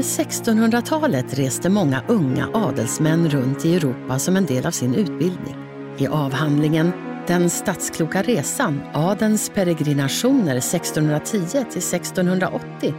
Under 0.00 0.24
1600-talet 0.24 1.38
reste 1.38 1.68
många 1.68 2.02
unga 2.08 2.48
adelsmän 2.54 3.30
runt 3.30 3.64
i 3.64 3.74
Europa 3.74 4.18
som 4.18 4.36
en 4.36 4.46
del 4.46 4.66
av 4.66 4.70
sin 4.70 4.94
utbildning. 4.94 5.56
I 5.98 6.06
avhandlingen 6.06 6.92
Den 7.26 7.50
statskloka 7.50 8.22
resan, 8.22 8.80
adelns 8.92 9.50
peregrinationer 9.54 10.60
1610-1680 10.60 12.94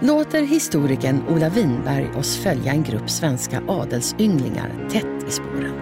låter 0.00 0.42
historikern 0.42 1.22
Ola 1.28 1.48
Winberg 1.48 2.10
oss 2.16 2.36
följa 2.36 2.72
en 2.72 2.82
grupp 2.82 3.10
svenska 3.10 3.62
adelsynglingar 3.68 4.88
tätt 4.90 5.28
i 5.28 5.30
spåren. 5.30 5.74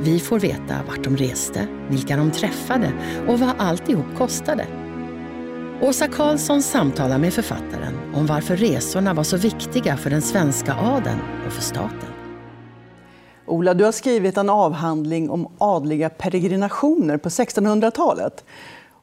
Vi 0.00 0.20
får 0.20 0.40
veta 0.40 0.82
vart 0.88 1.04
de 1.04 1.16
reste, 1.16 1.66
vilka 1.90 2.16
de 2.16 2.30
träffade 2.30 2.92
och 3.28 3.40
vad 3.40 3.54
alltihop 3.58 4.16
kostade. 4.16 4.66
Åsa 5.82 6.08
Karlsson 6.08 6.62
samtalar 6.62 7.18
med 7.18 7.34
författaren 7.34 7.94
om 8.14 8.26
varför 8.26 8.56
resorna 8.56 9.14
var 9.14 9.24
så 9.24 9.36
viktiga 9.36 9.96
för 9.96 10.10
den 10.10 10.22
svenska 10.22 10.74
adeln 10.74 11.18
och 11.46 11.52
för 11.52 11.62
staten. 11.62 12.08
Ola, 13.46 13.74
du 13.74 13.84
har 13.84 13.92
skrivit 13.92 14.36
en 14.36 14.50
avhandling 14.50 15.30
om 15.30 15.52
adliga 15.58 16.10
peregrinationer 16.10 17.16
på 17.16 17.28
1600-talet. 17.28 18.44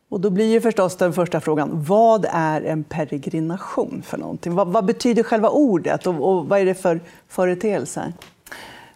Och 0.10 0.20
då 0.20 0.30
blir 0.30 0.46
ju 0.46 0.62
förstås 0.62 0.98
den 0.98 1.14
första 1.14 1.42
frågan, 1.42 1.70
vad 1.74 2.26
är 2.32 2.62
en 2.62 2.84
peregrination 2.84 4.02
för 4.06 4.18
någonting? 4.18 4.56
Vad, 4.56 4.68
vad 4.68 4.86
betyder 4.86 5.24
själva 5.24 5.50
ordet 5.50 6.08
och, 6.08 6.30
och, 6.30 6.46
vad 6.46 6.60
är 6.60 6.66
det 6.66 6.76
för 6.76 7.00
företeelser? 7.28 8.14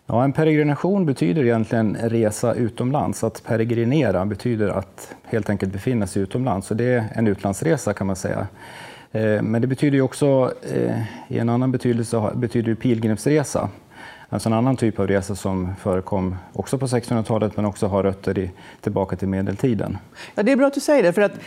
Ja, 0.05 0.23
en 0.23 0.33
peregrination 0.33 1.05
betyder 1.05 1.43
egentligen 1.43 1.97
resa 2.01 2.53
utomlands. 2.53 3.23
Att 3.23 3.43
peregrinera 3.43 4.25
betyder 4.25 4.69
att 4.69 5.15
helt 5.23 5.49
enkelt 5.49 5.73
befinna 5.73 6.07
sig 6.07 6.21
utomlands. 6.21 6.67
Så 6.67 6.73
det 6.73 6.85
är 6.85 7.03
en 7.15 7.27
utlandsresa 7.27 7.93
kan 7.93 8.07
man 8.07 8.15
säga. 8.15 8.47
Eh, 9.11 9.41
men 9.41 9.61
det 9.61 9.67
betyder 9.67 10.01
också, 10.01 10.53
eh, 10.73 11.01
i 11.27 11.39
en 11.39 11.49
annan 11.49 11.71
betydelse, 11.71 12.31
betyder 12.35 12.69
det 12.69 12.75
pilgrimsresa. 12.75 13.69
Alltså 14.29 14.49
en 14.49 14.53
annan 14.53 14.77
typ 14.77 14.99
av 14.99 15.07
resa 15.07 15.35
som 15.35 15.75
förekom 15.75 16.35
också 16.53 16.77
på 16.77 16.87
1600-talet 16.87 17.55
men 17.55 17.65
också 17.65 17.87
har 17.87 18.03
rötter 18.03 18.39
i, 18.39 18.51
tillbaka 18.81 19.15
till 19.15 19.27
medeltiden. 19.27 19.97
Ja, 20.35 20.43
det 20.43 20.51
är 20.51 20.55
bra 20.55 20.67
att 20.67 20.73
du 20.73 20.79
säger 20.79 21.03
det, 21.03 21.13
för 21.13 21.21
att 21.21 21.39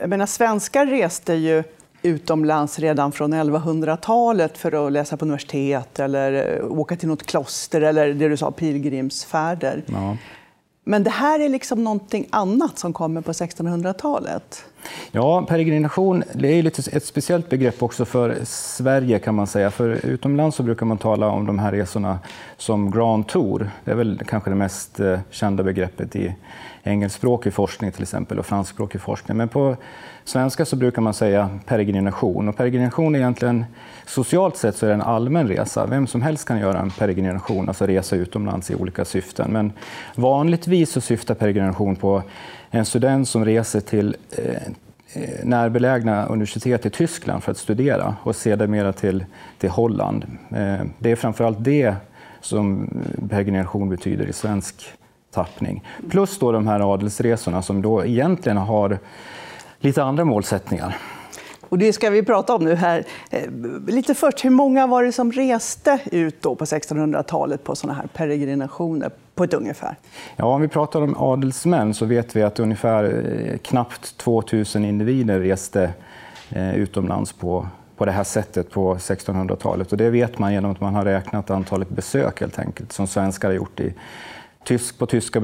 jag 0.00 0.08
menar, 0.08 0.26
svenskar 0.26 0.86
reste 0.86 1.34
ju 1.34 1.62
utomlands 2.02 2.78
redan 2.78 3.12
från 3.12 3.34
1100-talet 3.34 4.58
för 4.58 4.86
att 4.86 4.92
läsa 4.92 5.16
på 5.16 5.24
universitet 5.24 5.98
eller 5.98 6.58
eh, 6.58 6.64
åka 6.70 6.96
till 6.96 7.08
något 7.08 7.26
kloster 7.26 7.80
eller 7.80 8.14
det 8.14 8.28
du 8.28 8.36
sa, 8.36 8.50
pilgrimsfärder. 8.50 9.84
Ja. 9.86 10.16
Men 10.84 11.04
det 11.04 11.10
här 11.10 11.40
är 11.40 11.48
liksom 11.48 11.84
någonting 11.84 12.26
annat 12.30 12.78
som 12.78 12.92
kommer 12.92 13.20
på 13.20 13.32
1600-talet. 13.32 14.64
Ja, 15.12 15.46
peregrination 15.48 16.24
det 16.32 16.48
är 16.48 16.62
lite 16.62 16.96
ett 16.96 17.04
speciellt 17.04 17.48
begrepp 17.48 17.82
också 17.82 18.04
för 18.04 18.36
Sverige 18.44 19.18
kan 19.18 19.34
man 19.34 19.46
säga. 19.46 19.70
För 19.70 20.06
utomlands 20.06 20.56
så 20.56 20.62
brukar 20.62 20.86
man 20.86 20.98
tala 20.98 21.28
om 21.28 21.46
de 21.46 21.58
här 21.58 21.72
resorna 21.72 22.18
som 22.56 22.90
Grand 22.90 23.26
Tour. 23.26 23.70
Det 23.84 23.90
är 23.90 23.94
väl 23.94 24.20
kanske 24.26 24.50
det 24.50 24.56
mest 24.56 25.00
eh, 25.00 25.18
kända 25.30 25.62
begreppet 25.62 26.16
i 26.16 26.34
engelskspråkig 26.82 27.52
forskning 27.52 27.92
till 27.92 28.02
exempel 28.02 28.38
och 28.38 28.46
franskspråkig 28.46 29.00
forskning. 29.00 29.36
Men 29.36 29.48
på 29.48 29.76
svenska 30.24 30.64
så 30.64 30.76
brukar 30.76 31.02
man 31.02 31.14
säga 31.14 31.50
peregrination. 31.66 32.48
Och 32.48 32.56
peregrination 32.56 33.14
är 33.14 33.18
egentligen, 33.18 33.64
socialt 34.06 34.56
sett 34.56 34.76
så 34.76 34.86
är 34.86 34.88
det 34.88 34.94
en 34.94 35.02
allmän 35.02 35.48
resa. 35.48 35.86
Vem 35.86 36.06
som 36.06 36.22
helst 36.22 36.48
kan 36.48 36.58
göra 36.58 36.78
en 36.78 36.90
peregrination, 36.90 37.68
alltså 37.68 37.86
resa 37.86 38.16
utomlands 38.16 38.70
i 38.70 38.74
olika 38.74 39.04
syften. 39.04 39.52
Men 39.52 39.72
vanligtvis 40.14 40.92
så 40.92 41.00
syftar 41.00 41.34
peregrination 41.34 41.96
på 41.96 42.22
en 42.70 42.84
student 42.84 43.28
som 43.28 43.44
reser 43.44 43.80
till 43.80 44.16
eh, 44.30 44.54
eh, 45.12 45.44
närbelägna 45.44 46.26
universitet 46.26 46.86
i 46.86 46.90
Tyskland 46.90 47.42
för 47.42 47.52
att 47.52 47.58
studera 47.58 48.16
och 48.22 48.36
sedermera 48.36 48.92
till, 48.92 49.24
till 49.58 49.70
Holland. 49.70 50.24
Eh, 50.50 50.80
det 50.98 51.10
är 51.10 51.16
framförallt 51.16 51.64
det 51.64 51.94
som 52.40 52.90
peregrination 53.30 53.88
betyder 53.88 54.26
i 54.26 54.32
svensk 54.32 54.92
tappning. 55.30 55.84
Plus 56.10 56.38
då 56.38 56.52
de 56.52 56.66
här 56.66 56.94
adelsresorna 56.94 57.62
som 57.62 57.82
då 57.82 58.04
egentligen 58.04 58.56
har 58.56 58.98
lite 59.80 60.02
andra 60.02 60.24
målsättningar. 60.24 60.96
Och 61.68 61.78
det 61.78 61.92
ska 61.92 62.10
vi 62.10 62.22
prata 62.22 62.54
om 62.54 62.64
nu 62.64 62.74
här. 62.74 63.04
Eh, 63.30 63.50
lite 63.86 64.14
först, 64.14 64.44
hur 64.44 64.50
många 64.50 64.86
var 64.86 65.02
det 65.04 65.12
som 65.12 65.32
reste 65.32 65.98
ut 66.12 66.42
då 66.42 66.54
på 66.54 66.64
1600-talet 66.64 67.64
på 67.64 67.76
sådana 67.76 67.98
här 67.98 68.06
peregrinationer 68.06 69.10
på 69.40 69.44
ett 69.44 69.54
ungefär? 69.54 69.96
Ja, 70.36 70.44
om 70.44 70.60
vi 70.60 70.68
pratar 70.68 71.02
om 71.02 71.16
adelsmän 71.18 71.94
så 71.94 72.06
vet 72.06 72.36
vi 72.36 72.42
att 72.42 72.58
ungefär 72.58 73.04
eh, 73.04 73.58
knappt 73.58 74.16
2000 74.16 74.84
individer 74.84 75.40
reste 75.40 75.90
eh, 76.50 76.74
utomlands 76.74 77.32
på, 77.32 77.68
på 77.96 78.04
det 78.04 78.12
här 78.12 78.24
sättet 78.24 78.70
på 78.70 78.94
1600-talet. 78.94 79.92
Och 79.92 79.98
det 79.98 80.10
vet 80.10 80.38
man 80.38 80.52
genom 80.52 80.70
att 80.70 80.80
man 80.80 80.94
har 80.94 81.04
räknat 81.04 81.50
antalet 81.50 81.88
besök 81.88 82.40
helt 82.40 82.58
enkelt, 82.58 82.92
som 82.92 83.06
svenskar 83.06 83.48
har 83.48 83.54
gjort 83.54 83.80
i 83.80 83.94
tysk, 84.64 84.98
på, 84.98 85.06
tyska, 85.06 85.42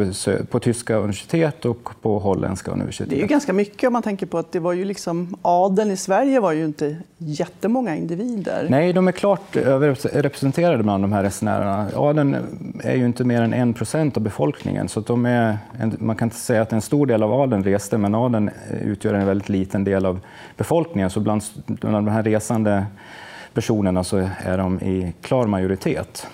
på 0.50 0.60
tyska 0.60 0.97
universitet 0.97 1.65
och 1.65 1.91
på 2.03 2.19
holländska 2.19 2.71
universitet. 2.71 3.10
Det 3.10 3.16
är 3.16 3.21
ju 3.21 3.27
ganska 3.27 3.53
mycket 3.53 3.87
om 3.87 3.93
man 3.93 4.03
tänker 4.03 4.27
på 4.27 4.38
att 4.38 4.53
det 4.53 4.60
var 4.60 4.72
ju 4.72 4.84
liksom, 4.84 5.37
adeln 5.43 5.91
i 5.91 5.97
Sverige 5.97 6.41
var 6.41 6.53
ju 6.53 6.65
inte 6.65 6.97
jättemånga 7.19 7.97
individer. 7.97 8.66
Nej, 8.71 8.93
de 8.93 9.09
är 9.09 9.12
klart 9.12 9.56
överrepresenterade 9.56 10.82
bland 10.82 11.05
de 11.05 11.12
här 11.12 11.22
resenärerna. 11.22 11.88
Adeln 11.94 12.37
är 12.84 12.97
ju 12.97 13.06
inte 13.06 13.25
mer 13.25 13.43
än 13.43 13.53
en 13.53 13.75
procent 13.75 14.16
av 14.16 14.22
befolkningen, 14.22 14.88
så 14.88 15.00
de 15.00 15.26
är, 15.26 15.59
man 15.99 16.16
kan 16.16 16.26
inte 16.26 16.37
säga 16.37 16.62
att 16.62 16.72
en 16.72 16.82
stor 16.82 17.06
del 17.06 17.22
av 17.22 17.32
adeln 17.32 17.65
reste, 17.65 17.99
men 17.99 18.15
adeln 18.15 18.50
utgör 18.82 19.15
en 19.15 19.26
väldigt 19.26 19.49
liten 19.49 19.84
del 19.84 20.06
av 20.06 20.21
befolkningen. 20.56 21.10
Så 21.10 21.21
bland, 21.21 21.43
bland 21.66 22.06
de 22.06 22.09
här 22.09 22.22
resande 22.22 22.87
personerna 23.55 24.05
så 24.05 24.28
är 24.38 24.59
de 24.59 24.81
i 24.81 25.12
klar 25.22 25.47
majoritet. 25.47 26.26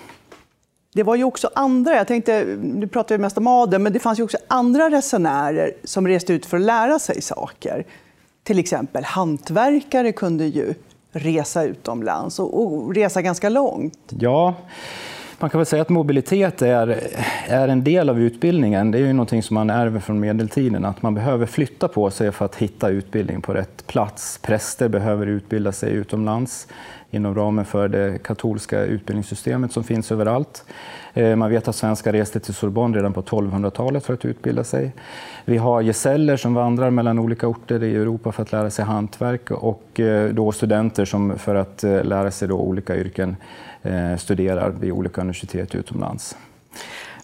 Det 0.93 1.03
var 1.03 1.15
ju 1.15 1.23
också 1.23 1.49
andra, 1.55 1.95
jag 1.95 2.07
tänkte, 2.07 2.45
nu 2.61 2.87
pratar 2.87 3.15
vi 3.15 3.21
mest 3.21 3.37
om 3.37 3.47
adeln, 3.47 3.83
men 3.83 3.93
det 3.93 3.99
fanns 3.99 4.19
ju 4.19 4.23
också 4.23 4.37
andra 4.47 4.89
resenärer 4.89 5.71
som 5.83 6.07
reste 6.07 6.33
ut 6.33 6.45
för 6.45 6.57
att 6.57 6.63
lära 6.63 6.99
sig 6.99 7.21
saker. 7.21 7.85
Till 8.43 8.59
exempel 8.59 9.03
hantverkare 9.03 10.11
kunde 10.11 10.45
ju 10.45 10.73
resa 11.11 11.63
utomlands 11.63 12.39
och, 12.39 12.61
och 12.61 12.95
resa 12.95 13.21
ganska 13.21 13.49
långt. 13.49 13.99
Ja, 14.19 14.55
man 15.39 15.49
kan 15.49 15.59
väl 15.59 15.65
säga 15.65 15.81
att 15.81 15.89
mobilitet 15.89 16.61
är, 16.61 16.99
är 17.47 17.67
en 17.67 17.83
del 17.83 18.09
av 18.09 18.19
utbildningen. 18.19 18.91
Det 18.91 18.97
är 18.97 19.01
ju 19.01 19.13
någonting 19.13 19.43
som 19.43 19.53
man 19.53 19.69
ärver 19.69 19.99
från 19.99 20.19
medeltiden, 20.19 20.85
att 20.85 21.01
man 21.01 21.13
behöver 21.13 21.45
flytta 21.45 21.87
på 21.87 22.11
sig 22.11 22.31
för 22.31 22.45
att 22.45 22.55
hitta 22.55 22.89
utbildning 22.89 23.41
på 23.41 23.53
rätt 23.53 23.87
plats. 23.87 24.39
Präster 24.41 24.89
behöver 24.89 25.27
utbilda 25.27 25.71
sig 25.71 25.91
utomlands 25.91 26.67
inom 27.13 27.35
ramen 27.35 27.65
för 27.65 27.87
det 27.87 28.23
katolska 28.23 28.83
utbildningssystemet 28.83 29.71
som 29.71 29.83
finns 29.83 30.11
överallt. 30.11 30.65
Eh, 31.13 31.35
man 31.35 31.49
vet 31.49 31.67
att 31.67 31.75
svenskar 31.75 32.11
reste 32.11 32.39
till 32.39 32.53
Sorbonne 32.53 32.97
redan 32.97 33.13
på 33.13 33.21
1200-talet 33.21 34.05
för 34.05 34.13
att 34.13 34.25
utbilda 34.25 34.63
sig. 34.63 34.91
Vi 35.45 35.57
har 35.57 35.81
gesäller 35.81 36.37
som 36.37 36.53
vandrar 36.53 36.89
mellan 36.89 37.19
olika 37.19 37.47
orter 37.47 37.83
i 37.83 37.95
Europa 37.95 38.31
för 38.31 38.43
att 38.43 38.51
lära 38.51 38.69
sig 38.69 38.85
hantverk 38.85 39.51
och 39.51 39.99
eh, 39.99 40.29
då 40.29 40.51
studenter 40.51 41.05
som 41.05 41.37
för 41.37 41.55
att 41.55 41.83
eh, 41.83 42.03
lära 42.03 42.31
sig 42.31 42.47
då 42.47 42.57
olika 42.57 42.95
yrken 42.95 43.35
studerar 44.17 44.69
vid 44.69 44.91
olika 44.91 45.21
universitet 45.21 45.75
utomlands. 45.75 46.35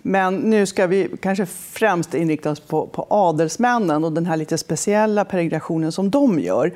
Men 0.02 0.36
nu 0.36 0.66
ska 0.66 0.88
vi 0.88 1.10
kanske 1.22 1.46
främst 1.46 2.13
inrikta 2.13 2.52
oss 2.52 2.60
på, 2.60 2.88
på 2.88 3.08
adelsmännen 3.10 4.04
och 4.04 4.12
den 4.12 4.25
här 4.25 4.38
lite 4.38 4.58
speciella 4.58 5.25
peregrinationen 5.25 5.92
som 5.92 6.10
de 6.10 6.40
gör. 6.40 6.72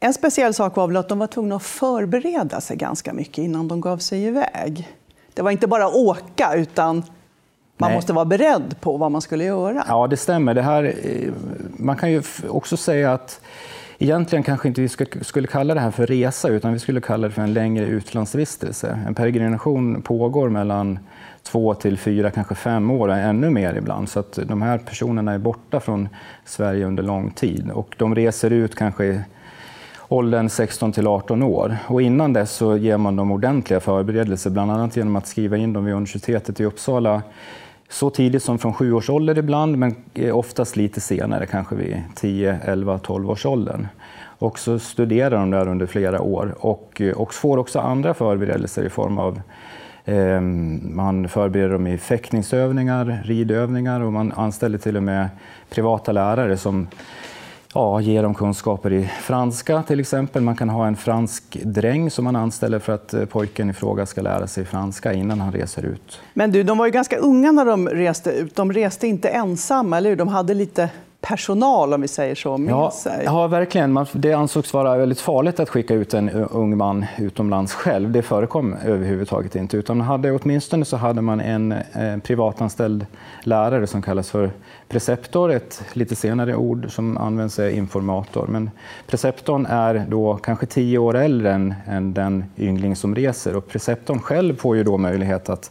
En 0.00 0.14
speciell 0.14 0.54
sak 0.54 0.76
var 0.76 0.86
väl 0.86 0.96
att 0.96 1.08
de 1.08 1.18
var 1.18 1.26
tvungna 1.26 1.56
att 1.56 1.62
förbereda 1.62 2.60
sig 2.60 2.76
ganska 2.76 3.12
mycket 3.12 3.38
innan 3.38 3.68
de 3.68 3.80
gav 3.80 3.98
sig 3.98 4.24
iväg. 4.24 4.88
Det 5.34 5.42
var 5.42 5.50
inte 5.50 5.66
bara 5.66 5.88
åka, 5.88 6.54
utan 6.54 6.96
man 7.76 7.90
Nej. 7.90 7.96
måste 7.96 8.12
vara 8.12 8.24
beredd 8.24 8.76
på 8.80 8.96
vad 8.96 9.10
man 9.10 9.20
skulle 9.22 9.44
göra. 9.44 9.84
Ja, 9.88 10.06
det 10.06 10.16
stämmer. 10.16 10.54
Det 10.54 10.62
här, 10.62 10.84
eh, 11.02 11.32
man 11.76 11.96
kan 11.96 12.12
ju 12.12 12.22
också 12.48 12.76
säga 12.76 13.12
att 13.12 13.40
Egentligen 13.98 14.42
kanske 14.42 14.68
inte 14.68 14.80
vi 14.80 14.88
skulle 15.22 15.46
kalla 15.46 15.74
det 15.74 15.80
här 15.80 15.90
för 15.90 16.06
resa, 16.06 16.48
utan 16.48 16.72
vi 16.72 16.78
skulle 16.78 17.00
kalla 17.00 17.28
det 17.28 17.34
för 17.34 17.42
en 17.42 17.52
längre 17.52 17.86
utlandsvistelse. 17.86 18.98
En 19.06 19.14
peregrination 19.14 20.02
pågår 20.02 20.48
mellan 20.48 20.98
två 21.42 21.74
till 21.74 21.98
fyra, 21.98 22.30
kanske 22.30 22.54
fem 22.54 22.90
år, 22.90 23.10
ännu 23.10 23.50
mer 23.50 23.74
ibland. 23.74 24.08
Så 24.08 24.20
att 24.20 24.38
de 24.46 24.62
här 24.62 24.78
personerna 24.78 25.32
är 25.32 25.38
borta 25.38 25.80
från 25.80 26.08
Sverige 26.44 26.86
under 26.86 27.02
lång 27.02 27.30
tid 27.30 27.70
och 27.70 27.94
de 27.98 28.14
reser 28.14 28.50
ut 28.50 28.74
kanske 28.74 29.24
åldern 30.08 30.48
16 30.48 30.92
till 30.92 31.06
18 31.06 31.42
år. 31.42 31.76
Och 31.86 32.02
innan 32.02 32.32
dess 32.32 32.52
så 32.52 32.76
ger 32.76 32.96
man 32.96 33.16
dem 33.16 33.32
ordentliga 33.32 33.80
förberedelser, 33.80 34.50
bland 34.50 34.70
annat 34.70 34.96
genom 34.96 35.16
att 35.16 35.26
skriva 35.26 35.56
in 35.56 35.72
dem 35.72 35.84
vid 35.84 35.94
universitetet 35.94 36.60
i 36.60 36.64
Uppsala 36.64 37.22
så 37.88 38.10
tidigt 38.10 38.42
som 38.42 38.58
från 38.58 38.74
sju 38.74 38.92
års 38.92 39.10
ålder 39.10 39.38
ibland, 39.38 39.78
men 39.78 39.94
eh, 40.14 40.36
oftast 40.36 40.76
lite 40.76 41.00
senare, 41.00 41.46
kanske 41.46 41.74
vid 41.74 42.02
10, 42.14 42.58
11, 42.64 42.98
12 42.98 43.30
års 43.30 43.46
åldern. 43.46 43.86
Och 44.38 44.58
så 44.58 44.78
studerar 44.78 45.30
de 45.30 45.50
där 45.50 45.68
under 45.68 45.86
flera 45.86 46.22
år 46.22 46.54
och, 46.58 47.00
eh, 47.00 47.16
och 47.16 47.34
får 47.34 47.58
också 47.58 47.78
andra 47.78 48.14
förberedelser 48.14 48.84
i 48.84 48.90
form 48.90 49.18
av 49.18 49.40
eh, 50.04 50.40
man 50.40 51.28
förbereder 51.28 51.72
dem 51.72 51.86
i 51.86 51.98
fäktningsövningar, 51.98 53.22
ridövningar 53.24 54.00
och 54.00 54.12
man 54.12 54.32
anställer 54.32 54.78
till 54.78 54.96
och 54.96 55.02
med 55.02 55.28
privata 55.70 56.12
lärare 56.12 56.56
som 56.56 56.86
ja, 57.74 58.00
ge 58.00 58.22
dem 58.22 58.34
kunskaper 58.34 58.92
i 58.92 59.10
franska 59.22 59.82
till 59.82 60.00
exempel. 60.00 60.42
Man 60.42 60.56
kan 60.56 60.68
ha 60.68 60.86
en 60.86 60.96
fransk 60.96 61.58
dräng 61.62 62.10
som 62.10 62.24
man 62.24 62.36
anställer 62.36 62.78
för 62.78 62.92
att 62.92 63.14
eh, 63.14 63.24
pojken 63.24 63.70
i 63.70 63.72
fråga 63.72 64.06
ska 64.06 64.22
lära 64.22 64.46
sig 64.46 64.64
franska 64.64 65.12
innan 65.12 65.40
han 65.40 65.52
reser 65.52 65.82
ut. 65.82 66.20
Men 66.34 66.52
du, 66.52 66.62
de 66.62 66.78
var 66.78 66.86
ju 66.86 66.92
ganska 66.92 67.16
unga 67.16 67.52
när 67.52 67.64
de 67.64 67.88
reste 67.88 68.30
ut. 68.30 68.56
De 68.56 68.72
reste 68.72 69.06
inte 69.06 69.28
ensamma, 69.28 69.96
eller 69.96 70.10
hur? 70.10 70.16
De 70.16 70.28
hade 70.28 70.54
lite 70.54 70.90
personal, 71.24 71.94
om 71.94 72.00
vi 72.00 72.08
säger 72.08 72.34
så, 72.34 72.58
med 72.58 72.72
ja, 72.72 72.90
sig? 72.90 73.22
Ja, 73.24 73.46
verkligen. 73.46 74.06
Det 74.12 74.32
ansågs 74.32 74.72
vara 74.72 74.96
väldigt 74.96 75.20
farligt 75.20 75.60
att 75.60 75.68
skicka 75.68 75.94
ut 75.94 76.14
en 76.14 76.28
ung 76.30 76.76
man 76.76 77.06
utomlands 77.18 77.74
själv. 77.74 78.12
Det 78.12 78.22
förekom 78.22 78.74
överhuvudtaget 78.84 79.56
inte. 79.56 79.76
Utan 79.76 80.00
hade, 80.00 80.32
åtminstone 80.32 80.84
så 80.84 80.96
hade 80.96 81.22
man 81.22 81.40
en 81.40 81.72
eh, 81.72 82.16
privatanställd 82.22 83.06
lärare 83.42 83.86
som 83.86 84.02
kallas 84.02 84.30
för 84.30 84.50
preceptor, 84.88 85.52
ett 85.52 85.82
lite 85.92 86.16
senare 86.16 86.56
ord 86.56 86.86
som 86.92 87.18
används 87.18 87.58
är 87.58 87.70
informator. 87.70 88.46
Men 88.46 88.70
preceptorn 89.06 89.66
är 89.66 90.06
då 90.08 90.36
kanske 90.36 90.66
tio 90.66 90.98
år 90.98 91.16
äldre 91.16 91.52
än, 91.52 91.74
än 91.86 92.14
den 92.14 92.44
yngling 92.58 92.96
som 92.96 93.14
reser 93.14 93.56
och 93.56 93.68
preceptorn 93.68 94.20
själv 94.20 94.56
får 94.56 94.76
ju 94.76 94.84
då 94.84 94.98
möjlighet 94.98 95.48
att 95.48 95.70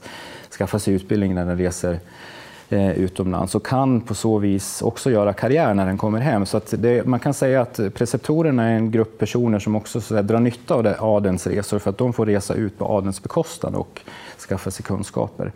skaffa 0.58 0.80
sig 0.80 0.94
utbildning 0.94 1.36
när 1.36 1.46
den 1.46 1.58
reser 1.58 2.00
eh, 2.74 2.92
utomlands 2.92 3.56
och 3.56 3.66
kan 3.66 4.02
på 4.02 4.16
så 4.16 4.38
vis 4.38 4.82
också 4.82 5.12
göra 5.12 5.34
karriär 5.34 5.74
när 5.74 5.86
den 5.86 5.98
kommer 5.98 6.20
hem. 6.20 6.46
Så 6.46 6.62
det, 6.70 7.06
man 7.06 7.20
kan 7.20 7.34
säga 7.34 7.62
att 7.62 7.80
preceptorerna 7.94 8.64
är 8.64 8.76
en 8.76 8.92
grupp 8.92 9.18
personer 9.18 9.60
som 9.60 9.76
också 9.76 10.02
så 10.02 10.22
drar 10.22 10.40
nytta 10.40 10.74
av 10.74 10.88
adelns 11.00 11.48
resor 11.48 11.80
för 11.80 11.90
att 11.90 11.98
de 11.98 12.14
får 12.14 12.26
resa 12.26 12.54
ut 12.54 12.78
på 12.78 12.86
adelns 12.86 13.24
bekostnad 13.24 13.76
och 13.76 14.02
skaffa 14.50 14.72
sig 14.72 14.86
kunskaper. 14.86 15.52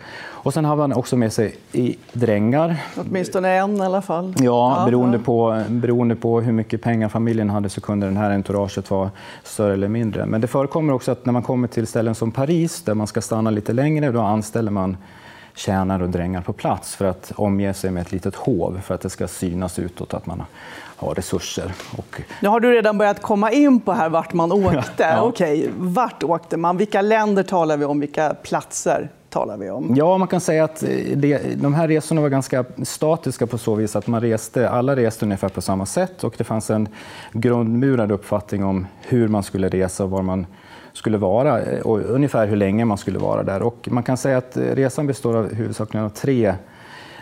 Och 0.48 0.54
sen 0.54 0.66
har 0.66 0.76
man 0.76 0.94
också 0.94 1.18
med 1.18 1.34
sig 1.34 1.56
i 1.72 1.98
drängar. 2.14 2.76
Åtminstone 2.98 3.50
en 3.50 3.78
i 3.78 3.82
alla 3.82 4.02
fall. 4.02 4.36
Ja, 4.40 4.84
beroende 4.86 5.20
på, 5.20 5.64
beroende 5.70 6.16
på 6.16 6.42
hur 6.42 6.52
mycket 6.52 6.82
pengar 6.82 7.10
familjen 7.10 7.50
hade 7.50 7.70
så 7.70 7.82
kunde 7.82 8.10
det 8.10 8.20
här 8.20 8.32
entouraget 8.32 8.92
vara 8.92 9.12
större 9.44 9.74
eller 9.74 9.88
mindre. 9.88 10.26
Men 10.26 10.42
det 10.42 10.48
förekommer 10.48 10.94
också 10.94 11.12
att 11.12 11.26
när 11.26 11.34
man 11.34 11.44
kommer 11.44 11.68
till 11.68 11.88
ställen 11.88 12.16
som 12.16 12.32
Paris 12.32 12.82
där 12.82 12.94
man 12.94 13.08
ska 13.08 13.22
stanna 13.22 13.50
lite 13.50 13.74
längre, 13.74 14.12
då 14.12 14.22
anställer 14.22 14.72
man 14.72 14.98
tjänare 15.58 16.04
och 16.04 16.10
drängar 16.10 16.42
på 16.42 16.54
plats 16.54 16.96
för 16.96 17.06
att 17.06 17.32
omge 17.36 17.74
sig 17.74 17.92
med 17.92 18.02
ett 18.02 18.12
litet 18.12 18.36
hov 18.36 18.82
för 18.84 18.96
att 18.96 19.02
det 19.02 19.10
ska 19.10 19.28
synas 19.28 19.80
utåt 19.80 20.14
att 20.14 20.26
man 20.26 20.44
har 20.98 21.16
resurser. 21.16 21.74
Och... 21.98 22.22
Nu 22.42 22.50
har 22.50 22.60
du 22.60 22.72
redan 22.72 22.98
börjat 22.98 23.22
komma 23.22 23.52
in 23.52 23.80
på 23.80 23.92
här 23.92 24.10
vart 24.10 24.34
man 24.34 24.52
åkte. 24.52 25.04
ja. 25.04 25.22
Okej, 25.22 25.70
vart 25.78 26.24
åkte 26.24 26.58
man? 26.58 26.78
Vilka 26.78 27.02
länder 27.02 27.44
talar 27.44 27.78
vi 27.78 27.86
om? 27.86 28.00
Vilka 28.00 28.34
platser 28.34 29.10
talar 29.30 29.58
vi 29.58 29.70
om? 29.70 29.94
Ja, 29.96 30.18
man 30.18 30.28
kan 30.28 30.42
säga 30.42 30.64
att 30.64 30.84
eh, 30.84 30.90
det, 31.16 31.62
de 31.62 31.74
här 31.74 31.88
resorna 31.88 32.22
var 32.22 32.30
ganska 32.30 32.66
statiska 32.84 33.48
på 33.48 33.58
så 33.58 33.76
vis 33.76 33.96
att 33.96 34.08
man 34.08 34.22
reste, 34.22 34.70
alla 34.70 34.96
reste 34.96 35.26
ungefär 35.26 35.50
på 35.50 35.62
samma 35.62 35.86
sätt 35.86 36.24
och 36.24 36.34
det 36.38 36.44
fanns 36.44 36.70
en 36.70 36.88
grundmurad 37.32 38.12
uppfattning 38.12 38.64
om 38.64 38.88
hur 39.02 39.28
man 39.28 39.44
skulle 39.44 39.70
resa 39.70 40.04
och 40.04 40.10
var 40.10 40.22
man 40.22 40.46
skulle 40.98 41.18
vara 41.18 41.62
eh, 41.62 41.80
och 41.80 42.00
ungefär 42.00 42.48
hur 42.48 42.56
länge 42.56 42.86
man 42.86 42.98
skulle 42.98 43.20
vara 43.20 43.44
där. 43.44 43.62
Och 43.62 43.88
man 43.92 44.04
kan 44.04 44.18
säga 44.18 44.38
att 44.38 44.58
eh, 44.58 44.64
resan 44.64 45.08
består 45.08 45.36
av 45.36 45.54
huvudsakligen 45.54 46.06
av 46.06 46.10
tre 46.10 46.56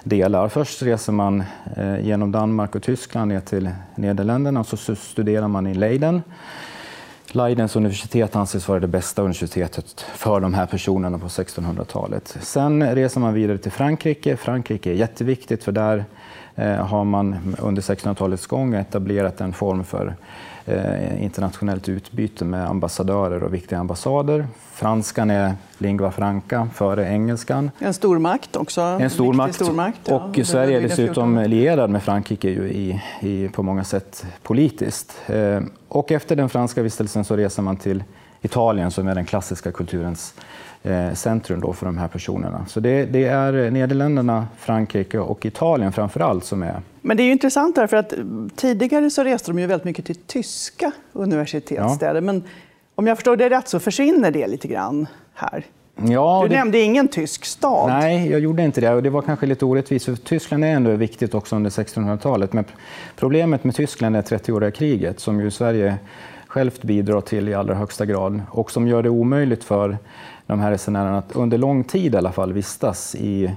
delar. 0.04 0.48
Först 0.50 0.84
reser 0.84 1.14
man 1.14 1.44
eh, 1.78 2.00
genom 2.06 2.32
Danmark 2.32 2.76
och 2.76 2.84
Tyskland 2.84 3.32
ner 3.32 3.40
till 3.40 3.70
Nederländerna 3.96 4.60
och 4.60 4.68
så 4.68 4.96
studerar 4.96 5.48
man 5.48 5.68
i 5.68 5.74
Leiden. 5.74 6.22
Leidens 7.32 7.76
universitet 7.76 8.36
anses 8.36 8.68
vara 8.68 8.80
det 8.80 8.88
bästa 8.88 9.22
universitetet 9.22 10.02
för 10.02 10.40
de 10.40 10.54
här 10.54 10.66
personerna 10.66 11.20
på 11.20 11.28
1600-talet. 11.28 12.38
Sen 12.42 12.96
reser 12.96 13.20
man 13.20 13.34
vidare 13.34 13.58
till 13.58 13.72
Frankrike. 13.72 14.38
Frankrike 14.38 14.90
är 14.90 14.94
jätteviktigt 14.94 15.64
för 15.64 15.72
där 15.72 16.06
har 16.80 17.04
man 17.04 17.56
under 17.60 17.82
1600-talets 17.82 18.48
gång 18.48 18.74
etablerat 18.74 19.42
en 19.42 19.54
form 19.54 19.84
för 19.84 20.16
internationellt 21.20 21.90
utbyte 21.90 22.46
med 22.46 22.70
ambassadörer 22.70 23.44
och 23.44 23.54
viktiga 23.54 23.80
ambassader. 23.80 24.48
Franskan 24.74 25.30
är 25.30 25.54
lingua 25.78 26.12
franca 26.12 26.70
före 26.74 27.10
engelskan. 27.10 27.72
En 27.80 27.94
stormakt 27.94 28.56
också. 28.56 28.82
En 28.82 29.10
stormakt. 29.10 29.56
stormakt 29.56 30.00
ja. 30.06 30.16
Och 30.16 30.46
Sverige 30.46 30.78
är 30.78 30.82
dessutom 30.82 31.40
lierad 31.40 31.90
med 31.90 32.04
Frankrike 32.04 32.50
i, 32.50 33.02
i, 33.22 33.50
på 33.50 33.64
många 33.64 33.84
sätt 33.84 34.26
politiskt. 34.44 35.22
Eh, 35.28 35.62
och 35.88 36.12
efter 36.12 36.36
den 36.36 36.50
franska 36.50 36.82
vistelsen 36.82 37.26
så 37.26 37.36
reser 37.36 37.62
man 37.62 37.78
till 37.78 38.04
Italien 38.42 38.92
som 38.92 39.08
är 39.08 39.16
den 39.16 39.26
klassiska 39.26 39.72
kulturens 39.72 40.34
Eh, 40.86 41.14
centrum 41.14 41.62
då 41.62 41.74
för 41.74 41.86
de 41.86 41.98
här 41.98 42.08
personerna. 42.08 42.66
Så 42.68 42.80
det, 42.80 43.06
det, 43.06 43.24
är 43.24 43.72
Nederländerna, 43.72 44.48
Frankrike 44.58 45.20
och 45.20 45.46
Italien 45.46 45.92
framför 45.92 46.20
allt 46.20 46.46
som 46.46 46.64
är... 46.64 46.82
Men 47.06 47.18
det 47.18 47.24
är 47.24 47.32
intressant 47.32 47.76
därför 47.76 47.98
att 47.98 48.14
tidigare 48.56 49.10
så 49.10 49.24
reste 49.24 49.52
de 49.52 49.60
ju 49.60 49.66
väldigt 49.66 49.86
mycket 49.86 50.06
till 50.06 50.16
tyska 50.16 50.92
universitetsstäder. 51.14 52.16
Ja. 52.16 52.22
Men 52.22 52.44
om 52.96 53.08
jag 53.08 53.18
förstår 53.18 53.36
det 53.36 53.50
rätt 53.50 53.68
så 53.68 53.80
försvinner 53.80 54.32
det 54.32 54.48
lite 54.48 54.68
grann 54.68 55.08
här. 55.34 55.66
Ja, 55.96 56.40
du 56.44 56.50
det... 56.50 56.56
nämnde 56.56 56.80
ingen 56.80 57.08
tysk 57.08 57.46
stad. 57.46 57.90
Nej, 57.90 58.32
jag 58.32 58.40
gjorde 58.40 58.64
inte 58.64 58.82
det. 58.82 58.94
Och 58.94 59.04
det 59.04 59.10
var 59.10 59.22
kanske 59.22 59.46
lite 59.46 59.66
orättvist, 59.66 60.06
för 60.06 60.16
Tyskland 60.16 60.64
är 60.64 60.68
ändå 60.68 60.92
viktigt 60.92 61.34
också 61.34 61.56
under 61.56 61.70
1600-talet. 61.70 62.54
Men 62.54 62.66
problemet 63.16 63.64
med 63.64 63.76
Tyskland 63.76 64.16
är 64.16 64.22
30-åriga 64.22 64.72
kriget, 64.72 65.20
som 65.20 65.42
ju 65.42 65.52
Sverige 65.52 65.98
självt 66.48 66.84
bidrar 66.84 67.22
till 67.22 67.50
i 67.50 67.54
allra 67.54 67.76
högsta 67.76 68.06
grad 68.06 68.42
och 68.52 68.72
som 68.72 68.88
gör 68.88 69.04
det 69.04 69.10
omöjligt 69.10 69.64
för 69.64 69.98
de 70.48 70.60
här 70.60 70.72
resenärerna 70.72 71.18
att 71.18 71.36
under 71.36 71.58
lång 71.58 71.84
tid 71.84 72.14
i 72.14 72.18
alla 72.18 72.32
fall 72.32 72.54
vistas 72.54 73.16
i 73.16 73.52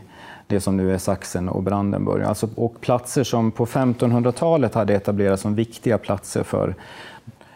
det 0.49 0.61
som 0.61 0.77
nu 0.77 0.95
är 0.95 0.99
Sachsen 0.99 1.49
och 1.49 1.63
Brandenburg. 1.63 2.23
Alltså, 2.23 2.49
och 2.55 2.81
platser 2.81 3.25
som 3.25 3.51
på 3.51 3.67
1500-talet 3.67 4.75
hade 4.75 4.95
etablerats 4.95 5.43
som 5.43 5.55
viktiga 5.55 5.99
platser 5.99 6.43
för 6.43 6.75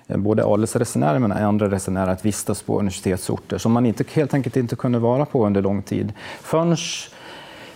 eh, 0.06 0.16
både 0.16 0.44
adelsresenärer 0.44 1.18
men 1.18 1.32
andra 1.32 1.70
resenärer 1.70 2.12
att 2.12 2.24
vistas 2.24 2.62
på 2.62 2.78
universitetsorter 2.78 3.58
som 3.58 3.72
man 3.72 3.86
inte, 3.86 4.04
helt 4.12 4.34
enkelt 4.34 4.56
inte 4.56 4.76
kunde 4.76 4.98
vara 4.98 5.24
på 5.24 5.46
under 5.46 5.62
lång 5.62 5.82
tid. 5.82 6.12
Förrän 6.40 6.76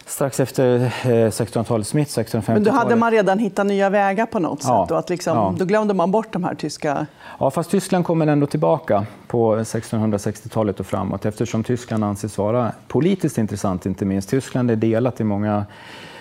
strax 0.06 0.40
efter 0.40 0.78
1600-talets 1.02 1.92
eh, 1.92 1.96
mitt, 1.96 2.08
1650-talet. 2.08 2.48
Men 2.48 2.64
då 2.64 2.70
hade 2.70 2.96
man 2.96 3.10
redan 3.10 3.38
hittat 3.38 3.66
nya 3.66 3.90
vägar 3.90 4.26
på 4.26 4.38
något 4.38 4.60
ja, 4.64 4.84
sätt? 4.84 4.92
Och 4.92 4.98
att 4.98 5.10
liksom, 5.10 5.36
ja. 5.36 5.54
Då 5.58 5.64
glömde 5.64 5.94
man 5.94 6.10
bort 6.10 6.32
de 6.32 6.44
här 6.44 6.54
tyska... 6.54 7.06
Ja, 7.38 7.50
fast 7.50 7.70
Tyskland 7.70 8.04
kommer 8.04 8.26
ändå 8.26 8.46
tillbaka 8.46 9.06
på 9.26 9.56
1660-talet 9.56 10.80
och 10.80 10.86
framåt 10.86 11.26
eftersom 11.26 11.64
Tyskland 11.64 12.04
anses 12.04 12.38
vara 12.38 12.72
politiskt 12.88 13.38
intressant, 13.38 13.86
inte 13.86 14.04
minst. 14.04 14.28
Tyskland 14.30 14.70
är 14.70 14.76
delat 14.76 15.20
i 15.20 15.24
många 15.24 15.66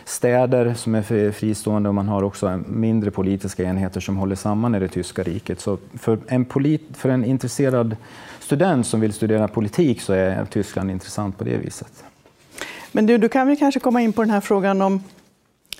städer 0.06 0.74
som 0.74 0.96
är 0.96 1.32
fristående 1.32 1.90
och 1.90 1.96
man 1.96 2.08
har 2.08 2.24
också 2.24 2.60
mindre 2.68 3.12
politiska 3.12 3.64
enheter 3.64 4.00
som 4.00 4.18
håller 4.18 4.36
samman 4.36 4.76
i 4.76 4.80
det 4.80 4.88
tyska 4.88 5.24
riket. 5.24 5.60
Så 5.60 5.78
för 5.94 6.20
en, 6.28 6.46
polit, 6.46 6.90
för 6.94 7.10
en 7.10 7.26
intresserad 7.26 7.96
student 8.40 8.88
som 8.88 9.00
vill 9.00 9.14
studera 9.14 9.48
politik 9.48 10.02
så 10.02 10.14
är 10.14 10.46
Tyskland 10.46 10.92
intressant 10.92 11.38
på 11.38 11.44
det 11.44 11.58
viset. 11.58 12.04
Men 12.96 13.06
du, 13.06 13.18
du 13.18 13.30
kan 13.30 13.48
väl 13.48 13.58
kanske 13.58 13.80
komma 13.80 14.02
in 14.02 14.14
på 14.14 14.22
den 14.22 14.30
här 14.30 14.42
frågan 14.42 14.82
om 14.82 15.04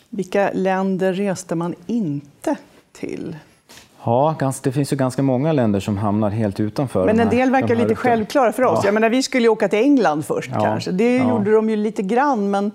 vilka 0.10 0.52
länder 0.54 1.14
reste 1.14 1.56
man 1.56 1.76
inte 1.86 2.56
till? 2.92 3.36
Ja, 4.04 4.54
det 4.64 4.72
finns 4.72 4.94
ju 4.94 4.98
ganska 4.98 5.22
många 5.22 5.52
länder 5.52 5.80
som 5.80 5.98
hamnar 5.98 6.30
helt 6.30 6.60
utanför. 6.60 7.06
Men 7.06 7.20
en 7.20 7.30
del 7.30 7.52
verkar 7.52 7.76
lite 7.76 7.96
självklara 7.96 8.52
för 8.52 8.64
oss. 8.64 8.80
Ja. 8.82 8.88
Jag 8.88 8.94
menar, 8.94 9.10
vi 9.10 9.24
skulle 9.24 9.44
ju 9.44 9.50
åka 9.50 9.68
till 9.68 9.80
England 9.80 10.26
först 10.26 10.52
ja. 10.54 10.62
kanske. 10.62 10.92
Det 10.92 11.18
ja. 11.18 11.30
gjorde 11.30 11.52
de 11.52 11.70
ju 11.70 11.76
lite 11.76 12.02
grann, 12.02 12.52
men 12.52 12.72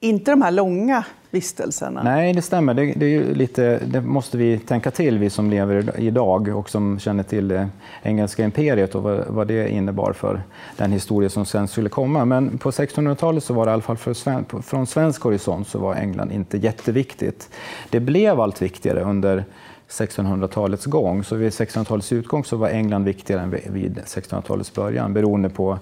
inte 0.00 0.30
de 0.30 0.42
här 0.42 0.50
långa 0.50 1.04
vistelserna. 1.30 2.02
Nej, 2.02 2.32
det 2.32 2.42
stämmer. 2.42 2.74
Det, 2.74 2.92
det, 2.96 3.20
lite, 3.20 3.80
det, 3.86 4.00
måste 4.00 4.38
vi 4.38 4.58
tänka 4.58 4.90
till, 4.90 5.18
vi 5.18 5.30
som 5.30 5.50
lever 5.50 6.00
idag 6.00 6.48
och 6.48 6.70
som 6.70 6.98
känner 6.98 7.22
till 7.22 7.48
det 7.48 7.68
engelska 8.02 8.44
imperiet 8.44 8.94
och 8.94 9.02
vad, 9.02 9.26
vad 9.28 9.48
det 9.48 9.68
innebar 9.68 10.12
för 10.12 10.42
den 10.76 10.92
historia 10.92 11.28
som 11.30 11.46
sen 11.46 11.68
skulle 11.68 11.88
komma. 11.88 12.24
Men 12.24 12.58
på 12.58 12.70
1600-talet 12.70 13.44
så 13.44 13.54
var 13.54 13.66
det 13.66 13.70
i 13.70 13.72
alla 13.72 13.82
fall 13.82 13.96
för, 13.96 14.62
från 14.62 14.86
svensk 14.86 15.22
horisont 15.22 15.68
så 15.68 15.78
var 15.78 15.94
England 15.94 16.32
inte 16.32 16.58
jätteviktigt. 16.58 17.50
Det 17.90 18.00
blev 18.00 18.40
allt 18.40 18.62
viktigare 18.62 19.00
under 19.00 19.44
1600-talets 19.88 20.86
gång. 20.86 21.24
Så 21.24 21.36
vid 21.36 21.50
1600-talets 21.50 22.12
utgång 22.12 22.44
så 22.44 22.56
var 22.56 22.68
England 22.68 23.04
viktigare 23.04 23.42
än 23.42 23.50
vid 23.50 23.98
1600-talets 23.98 24.74
början 24.74 25.14
beroende 25.14 25.48
på 25.48 25.78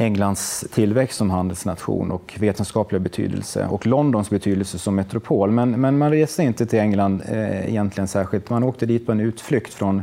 Englands 0.00 0.64
tillväxt 0.72 1.18
som 1.18 1.30
handelsnation 1.30 2.10
och 2.10 2.36
vetenskapliga 2.38 3.00
betydelse 3.00 3.66
och 3.66 3.86
Londons 3.86 4.30
betydelse 4.30 4.78
som 4.78 4.94
metropol. 4.94 5.50
Men, 5.50 5.80
men 5.80 5.98
man 5.98 6.10
reste 6.10 6.42
inte 6.42 6.66
till 6.66 6.78
England 6.78 7.22
eh, 7.28 7.68
egentligen 7.68 8.08
särskilt. 8.08 8.50
Man 8.50 8.64
åkte 8.64 8.86
dit 8.86 9.06
på 9.06 9.12
en 9.12 9.20
utflykt 9.20 9.74
från 9.74 10.02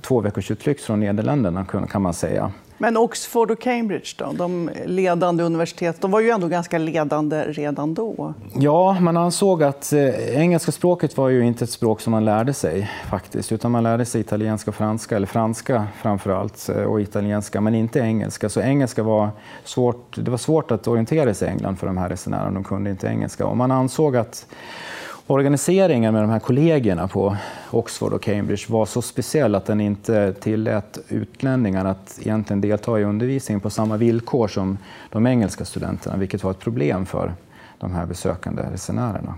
två 0.00 0.20
veckors 0.20 0.50
utflykt 0.50 0.82
från 0.82 1.00
Nederländerna 1.00 1.64
kan 1.90 2.02
man 2.02 2.14
säga. 2.14 2.52
Men 2.82 2.96
Oxford 2.96 3.50
och 3.50 3.60
Cambridge, 3.60 4.14
då, 4.16 4.32
de 4.32 4.70
ledande 4.86 5.44
universitet, 5.44 6.00
de 6.00 6.10
var 6.10 6.20
ju 6.20 6.30
ändå 6.30 6.48
ganska 6.48 6.78
ledande 6.78 7.44
redan 7.44 7.94
då. 7.94 8.34
Ja, 8.54 8.96
man 9.00 9.16
ansåg 9.16 9.62
att 9.62 9.92
eh, 9.92 10.36
engelska 10.36 10.72
språket 10.72 11.16
var 11.16 11.28
ju 11.28 11.46
inte 11.46 11.64
ett 11.64 11.70
språk 11.70 12.00
som 12.00 12.10
man 12.10 12.24
lärde 12.24 12.54
sig 12.54 12.90
faktiskt, 13.10 13.52
utan 13.52 13.70
man 13.70 13.82
lärde 13.82 14.04
sig 14.04 14.20
italienska 14.20 14.70
och 14.70 14.74
franska, 14.74 15.16
eller 15.16 15.26
franska 15.26 15.86
framför 16.02 16.30
allt, 16.30 16.68
eh, 16.68 16.76
och 16.76 17.00
italienska, 17.00 17.60
men 17.60 17.74
inte 17.74 17.98
engelska. 17.98 18.48
Så 18.48 18.60
engelska 18.60 19.02
var 19.02 19.30
svårt, 19.64 20.16
det 20.16 20.30
var 20.30 20.38
svårt 20.38 20.70
att 20.70 20.88
orientera 20.88 21.34
sig 21.34 21.48
i 21.48 21.50
England 21.50 21.76
för 21.76 21.86
de 21.86 21.96
här 21.96 22.08
resenärerna, 22.08 22.50
de 22.50 22.64
kunde 22.64 22.90
inte 22.90 23.06
engelska. 23.06 23.46
Och 23.46 23.56
man 23.56 23.70
ansåg 23.70 24.16
att 24.16 24.46
organiseringen 25.26 26.14
med 26.14 26.22
de 26.22 26.30
här 26.30 26.38
kollegierna 26.38 27.08
på 27.08 27.36
Oxford 27.70 28.12
och 28.12 28.22
Cambridge 28.22 28.64
var 28.68 28.86
så 28.86 29.02
speciell 29.02 29.54
att 29.54 29.66
den 29.66 29.80
inte 29.80 30.32
tillät 30.32 30.98
utlänningar 31.08 31.84
att 31.84 32.18
egentligen 32.22 32.60
delta 32.60 33.00
i 33.00 33.04
undervisningen 33.04 33.60
på 33.60 33.70
samma 33.70 33.96
villkor 33.96 34.48
som 34.48 34.78
de 35.10 35.26
engelska 35.26 35.64
studenterna, 35.64 36.16
vilket 36.16 36.44
var 36.44 36.50
ett 36.50 36.58
problem 36.58 37.06
för 37.06 37.34
de 37.78 37.92
här 37.94 38.06
besökande 38.06 38.62
resenärerna. 38.62 39.34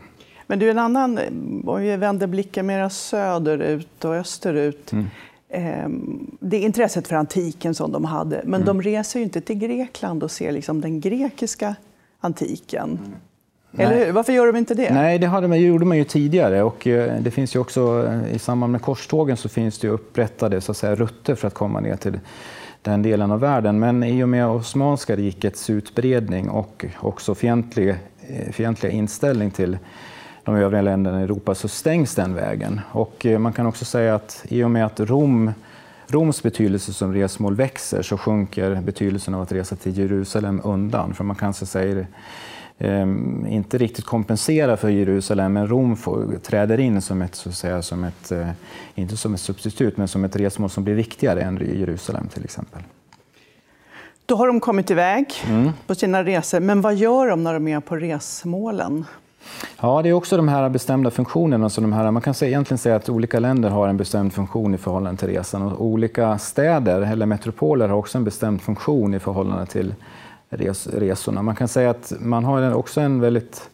Men 0.47 0.59
du, 0.59 0.71
en 0.71 0.79
annan, 0.79 1.19
om 1.67 1.81
vi 1.81 1.97
vänder 1.97 2.27
blicken 2.27 2.67
mer 2.67 2.89
söderut 2.89 4.05
och 4.05 4.15
österut. 4.15 4.93
Mm. 4.93 5.07
Ehm, 5.49 6.37
det 6.41 6.59
intresset 6.59 7.09
för 7.09 7.17
antiken 7.17 7.75
som 7.75 7.93
de 7.93 8.05
hade, 8.05 8.41
men 8.45 8.63
mm. 8.63 8.67
de 8.67 8.83
reser 8.83 9.19
ju 9.19 9.25
inte 9.25 9.41
till 9.41 9.59
Grekland 9.59 10.23
och 10.23 10.31
ser 10.31 10.53
liksom 10.53 10.81
den 10.81 11.01
grekiska 11.01 11.75
antiken. 12.21 12.99
Mm. 13.07 13.19
Eller 13.79 14.07
hur? 14.07 14.13
Varför 14.13 14.33
gör 14.33 14.47
de 14.47 14.57
inte 14.57 14.75
det? 14.75 14.95
Nej, 14.95 15.19
det 15.19 15.27
hade 15.27 15.49
man, 15.49 15.61
gjorde 15.61 15.85
man 15.85 15.97
ju 15.97 16.05
tidigare. 16.05 16.63
Och 16.63 16.87
eh, 16.87 17.21
det 17.21 17.31
finns 17.31 17.57
ju 17.57 17.61
också, 17.61 18.09
eh, 18.09 18.35
I 18.35 18.39
samband 18.39 18.73
med 18.73 18.83
korstågen 18.83 19.37
så 19.37 19.49
finns 19.49 19.79
det 19.79 19.89
upprättade 19.89 20.61
så 20.61 20.71
att 20.71 20.77
säga, 20.77 20.95
rutter 20.95 21.35
för 21.35 21.49
att 21.49 21.55
komma 21.55 21.81
ner 21.81 21.97
till 21.97 22.21
den 22.83 23.03
delen 23.03 23.31
av 23.31 23.41
världen. 23.41 23.79
Men 23.79 24.03
i 24.03 24.25
och 24.25 24.29
med 24.29 24.47
Osmanska 24.47 25.17
rikets 25.17 25.71
utbredning 25.71 26.49
och 26.49 26.85
också 27.01 27.35
fientlig, 27.35 27.89
eh, 27.89 28.53
fientliga 28.53 28.93
inställning 28.93 29.51
till 29.51 29.79
de 30.45 30.57
övriga 30.57 30.83
länderna 30.83 31.21
i 31.21 31.25
Europa 31.25 31.55
så 31.55 31.69
stängs 31.69 32.15
den 32.15 32.35
vägen. 32.35 32.81
Och 32.91 33.27
man 33.39 33.53
kan 33.53 33.67
också 33.67 33.85
säga 33.85 34.15
att 34.15 34.45
i 34.49 34.65
och 34.65 34.71
med 34.71 34.87
att 34.87 35.01
Rom 35.01 35.53
Roms 36.07 36.43
betydelse 36.43 36.93
som 36.93 37.15
resmål 37.15 37.55
växer 37.55 38.03
så 38.03 38.19
sjunker 38.19 38.81
betydelsen 38.85 39.35
av 39.35 39.43
att 39.43 39.53
resa 39.53 39.77
till 39.77 39.99
Jerusalem 39.99 40.61
undan. 40.65 41.15
För 41.15 41.25
man 41.25 41.37
kanske 41.37 41.67
säger 41.67 42.07
inte 43.49 43.79
riktigt 43.79 44.05
kompensera 44.05 44.77
för 44.77 44.89
Jerusalem, 44.89 45.53
men 45.53 45.67
Rom 45.67 45.97
får, 45.97 46.39
träder 46.43 46.81
in 46.81 47.01
som 47.01 47.23
ett, 47.23 47.35
så 47.35 47.49
att 47.49 47.55
säga, 47.55 47.83
som 47.83 48.05
ett, 48.05 48.33
eh, 48.33 48.49
inte 48.95 49.17
som 49.17 49.35
ett 49.35 49.41
substitut, 49.41 49.97
men 49.97 50.09
som 50.09 50.25
ett 50.25 50.37
resmål 50.37 50.71
som 50.71 50.85
blir 50.85 50.95
viktigare 50.95 51.43
än 51.43 51.79
Jerusalem 51.79 52.29
till 52.29 52.45
exempel. 52.45 52.83
Då 54.27 54.37
har 54.37 54.47
de 54.47 54.61
kommit 54.61 54.91
iväg 54.91 55.27
mm. 55.49 55.71
på 55.87 55.95
sina 55.95 56.25
resor, 56.25 56.61
men 56.61 56.81
vad 56.81 56.95
gör 56.95 57.29
de 57.29 57.45
när 57.45 57.55
de 57.55 57.69
är 57.69 57.81
på 57.81 57.97
resmålen? 57.97 59.05
Ja, 59.81 60.03
det 60.03 60.09
är 60.09 60.13
också 60.13 60.37
de 60.37 60.49
här 60.49 60.69
bestämda 60.69 61.11
funktionerna. 61.11 61.71
Som 61.71 61.85
de 61.85 61.93
här, 61.93 62.11
man 62.11 62.23
kan 62.23 62.35
egentligen 62.43 62.79
säga 62.79 62.97
att 62.97 63.09
olika 63.09 63.41
länder 63.41 63.71
har 63.71 63.89
en 63.89 63.97
bestämd 63.97 64.33
funktion 64.33 64.75
i 64.75 64.79
förhållande 64.79 65.21
till 65.21 65.29
resan. 65.29 65.63
Och 65.63 65.85
olika 65.85 66.39
städer 66.39 67.01
eller 67.01 67.27
metropoler 67.27 67.89
har 67.89 67.97
också 67.97 68.19
en 68.19 68.25
bestämd 68.25 68.63
funktion 68.63 69.15
i 69.15 69.19
förhållande 69.19 69.67
till 69.67 69.95
res, 70.57 70.87
resorna. 70.87 71.43
Man 71.43 71.57
kan 71.57 71.69
säga 71.69 71.91
att 71.91 72.13
man 72.21 72.45
har 72.45 72.75
också 72.75 73.01
en 73.01 73.21
väldigt 73.21 73.71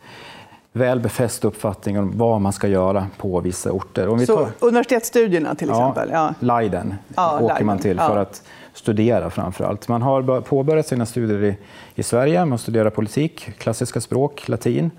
väl 0.72 1.00
befäst 1.00 1.44
uppfattning 1.44 1.98
om 1.98 2.18
vad 2.18 2.40
man 2.40 2.52
ska 2.52 2.68
göra 2.68 3.06
på 3.16 3.40
vissa 3.40 3.72
orter. 3.72 4.08
Om 4.08 4.18
vi 4.18 4.26
tar... 4.26 4.48
Så 4.58 4.66
universitetsstudierna 4.66 5.54
till 5.54 5.70
exempel? 5.70 6.08
Ja, 6.12 6.34
Leiden 6.40 6.94
ja, 7.16 7.34
åker 7.34 7.46
Leiden. 7.46 7.66
man 7.66 7.78
till 7.78 7.98
för 7.98 8.16
ja. 8.16 8.22
att 8.22 8.42
studera 8.74 9.30
framför 9.30 9.64
allt. 9.64 9.88
Man 9.88 10.02
har 10.02 10.40
påbörjat 10.40 10.86
sina 10.86 11.06
studier 11.06 11.44
i, 11.44 11.56
i 11.94 12.02
Sverige, 12.02 12.44
man 12.44 12.58
studerar 12.58 12.90
politik, 12.90 13.50
klassiska 13.58 14.00
språk, 14.00 14.48
latin. 14.48 14.90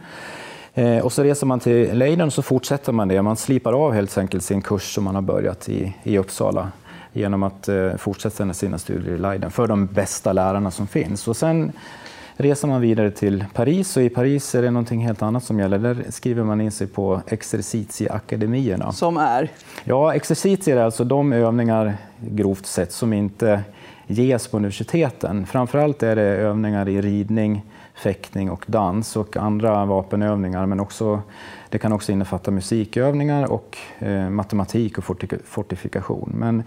Eh, 0.73 0.97
och 0.97 1.13
så 1.13 1.23
reser 1.23 1.47
man 1.47 1.59
till 1.59 1.97
Leiden 1.97 2.27
och 2.27 2.33
så 2.33 2.41
fortsätter 2.41 2.91
man 2.91 3.07
det. 3.07 3.21
Man 3.21 3.35
slipar 3.35 3.73
av 3.73 3.93
helt 3.93 4.17
enkelt 4.17 4.43
sin 4.43 4.61
kurs 4.61 4.93
som 4.95 5.03
man 5.03 5.15
har 5.15 5.21
börjat 5.21 5.69
i, 5.69 5.93
i 6.03 6.17
Uppsala 6.17 6.71
genom 7.13 7.43
att 7.43 7.67
eh, 7.67 7.95
fortsätta 7.95 8.53
sina 8.53 8.77
studier 8.77 9.13
i 9.13 9.17
Leiden 9.17 9.51
för 9.51 9.67
de 9.67 9.85
bästa 9.85 10.33
lärarna 10.33 10.71
som 10.71 10.87
finns. 10.87 11.27
Och 11.27 11.37
sen 11.37 11.71
reser 12.41 12.67
man 12.67 12.81
vidare 12.81 13.11
till 13.11 13.45
Paris 13.53 13.97
och 13.97 14.03
i 14.03 14.09
Paris 14.09 14.55
är 14.55 14.61
det 14.61 14.71
någonting 14.71 15.05
helt 15.05 15.21
annat 15.21 15.43
som 15.43 15.59
gäller. 15.59 15.79
Där 15.79 16.05
skriver 16.09 16.43
man 16.43 16.61
in 16.61 16.71
sig 16.71 16.87
på 16.87 17.21
exercitieakademierna. 17.27 18.91
Som 18.91 19.17
är? 19.17 19.49
Ja, 19.83 20.13
exercitier 20.13 20.77
är 20.77 20.83
alltså 20.83 21.03
de 21.03 21.33
övningar, 21.33 21.97
grovt 22.19 22.65
sett, 22.65 22.91
som 22.91 23.13
inte 23.13 23.63
ges 24.07 24.47
på 24.47 24.57
universiteten. 24.57 25.45
Framförallt 25.45 26.03
är 26.03 26.15
det 26.15 26.21
övningar 26.21 26.89
i 26.89 27.01
ridning, 27.01 27.61
fäktning 27.93 28.51
och 28.51 28.63
dans 28.67 29.15
och 29.15 29.37
andra 29.37 29.85
vapenövningar. 29.85 30.65
Men 30.65 30.79
också, 30.79 31.21
det 31.69 31.77
kan 31.77 31.93
också 31.93 32.11
innefatta 32.11 32.51
musikövningar 32.51 33.51
och 33.51 33.77
eh, 33.99 34.29
matematik 34.29 34.97
och 34.97 35.03
fortifikation. 35.43 36.33
Men 36.35 36.63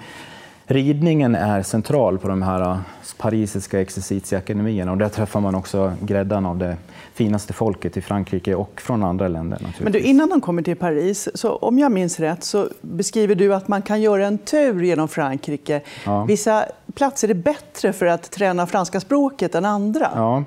ridningen 0.66 1.34
är 1.34 1.62
central 1.62 2.18
på 2.18 2.28
de 2.28 2.42
här 2.42 2.60
äh, 2.60 2.78
parisiska 3.16 3.80
exercitieakademierna 3.80 4.92
och 4.92 4.98
där 4.98 5.08
träffar 5.08 5.40
man 5.40 5.54
också 5.54 5.92
gräddan 6.00 6.46
av 6.46 6.58
det 6.58 6.76
finaste 7.14 7.52
folket 7.52 7.96
i 7.96 8.00
Frankrike 8.00 8.54
och 8.54 8.80
från 8.80 9.04
andra 9.04 9.28
länder. 9.28 9.58
Men 9.78 9.92
du, 9.92 9.98
innan 9.98 10.28
de 10.28 10.40
kommer 10.40 10.62
till 10.62 10.76
Paris, 10.76 11.28
så 11.34 11.56
om 11.56 11.78
jag 11.78 11.92
minns 11.92 12.20
rätt, 12.20 12.44
så 12.44 12.68
beskriver 12.80 13.34
du 13.34 13.54
att 13.54 13.68
man 13.68 13.82
kan 13.82 14.00
göra 14.00 14.26
en 14.26 14.38
tur 14.38 14.82
genom 14.82 15.08
Frankrike. 15.08 15.80
Ja. 16.06 16.24
Vissa 16.24 16.64
platser 16.94 17.28
är 17.28 17.34
bättre 17.34 17.92
för 17.92 18.06
att 18.06 18.30
träna 18.30 18.66
franska 18.66 19.00
språket 19.00 19.54
än 19.54 19.64
andra. 19.64 20.10
Ja. 20.14 20.44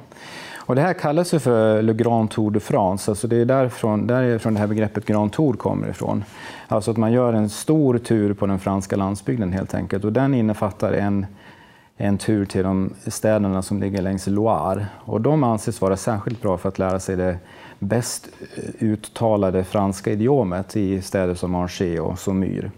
Och 0.68 0.76
det 0.76 0.82
här 0.82 0.94
kallas 0.94 1.30
för 1.30 1.82
Le 1.82 1.94
Grand 1.94 2.30
Tour 2.30 2.52
de 2.52 2.60
France. 2.60 3.12
Alltså 3.12 3.28
det 3.28 3.36
är 3.36 3.46
därifrån, 3.46 4.08
därifrån 4.08 4.54
det 4.54 4.60
här 4.60 4.68
begreppet 4.68 5.06
Grand 5.06 5.32
Tour 5.32 5.54
kommer 5.54 5.90
ifrån. 5.90 6.24
Alltså 6.68 6.92
att 6.92 6.98
man 6.98 7.12
gör 7.12 7.34
en 7.34 7.50
stor 7.50 7.98
tur 7.98 8.34
på 8.34 8.46
den 8.46 8.60
franska 8.60 8.96
landsbygden 8.96 9.54
helt 9.54 9.74
enkelt. 9.74 10.04
Och 10.06 10.14
den 10.14 10.34
innefattar 10.34 10.94
en, 10.94 11.26
en 11.98 12.18
tur 12.18 12.46
till 12.46 12.64
de 12.64 12.94
städerna 13.08 13.62
som 13.62 13.80
ligger 13.80 14.02
längs 14.02 14.28
Loire. 14.28 14.86
Och 14.96 15.22
de 15.22 15.44
anses 15.44 15.82
vara 15.82 15.98
särskilt 15.98 16.42
bra 16.42 16.58
för 16.58 16.70
att 16.70 16.80
lära 16.80 17.00
sig 17.00 17.16
det 17.16 17.38
bäst 17.80 18.30
uttalade 18.80 19.64
franska 19.64 20.12
idiomet 20.12 20.76
i 20.76 21.02
städer 21.02 21.36
som 21.36 21.56
Angers 21.56 22.00
och 22.00 22.20
Saumur 22.20 22.72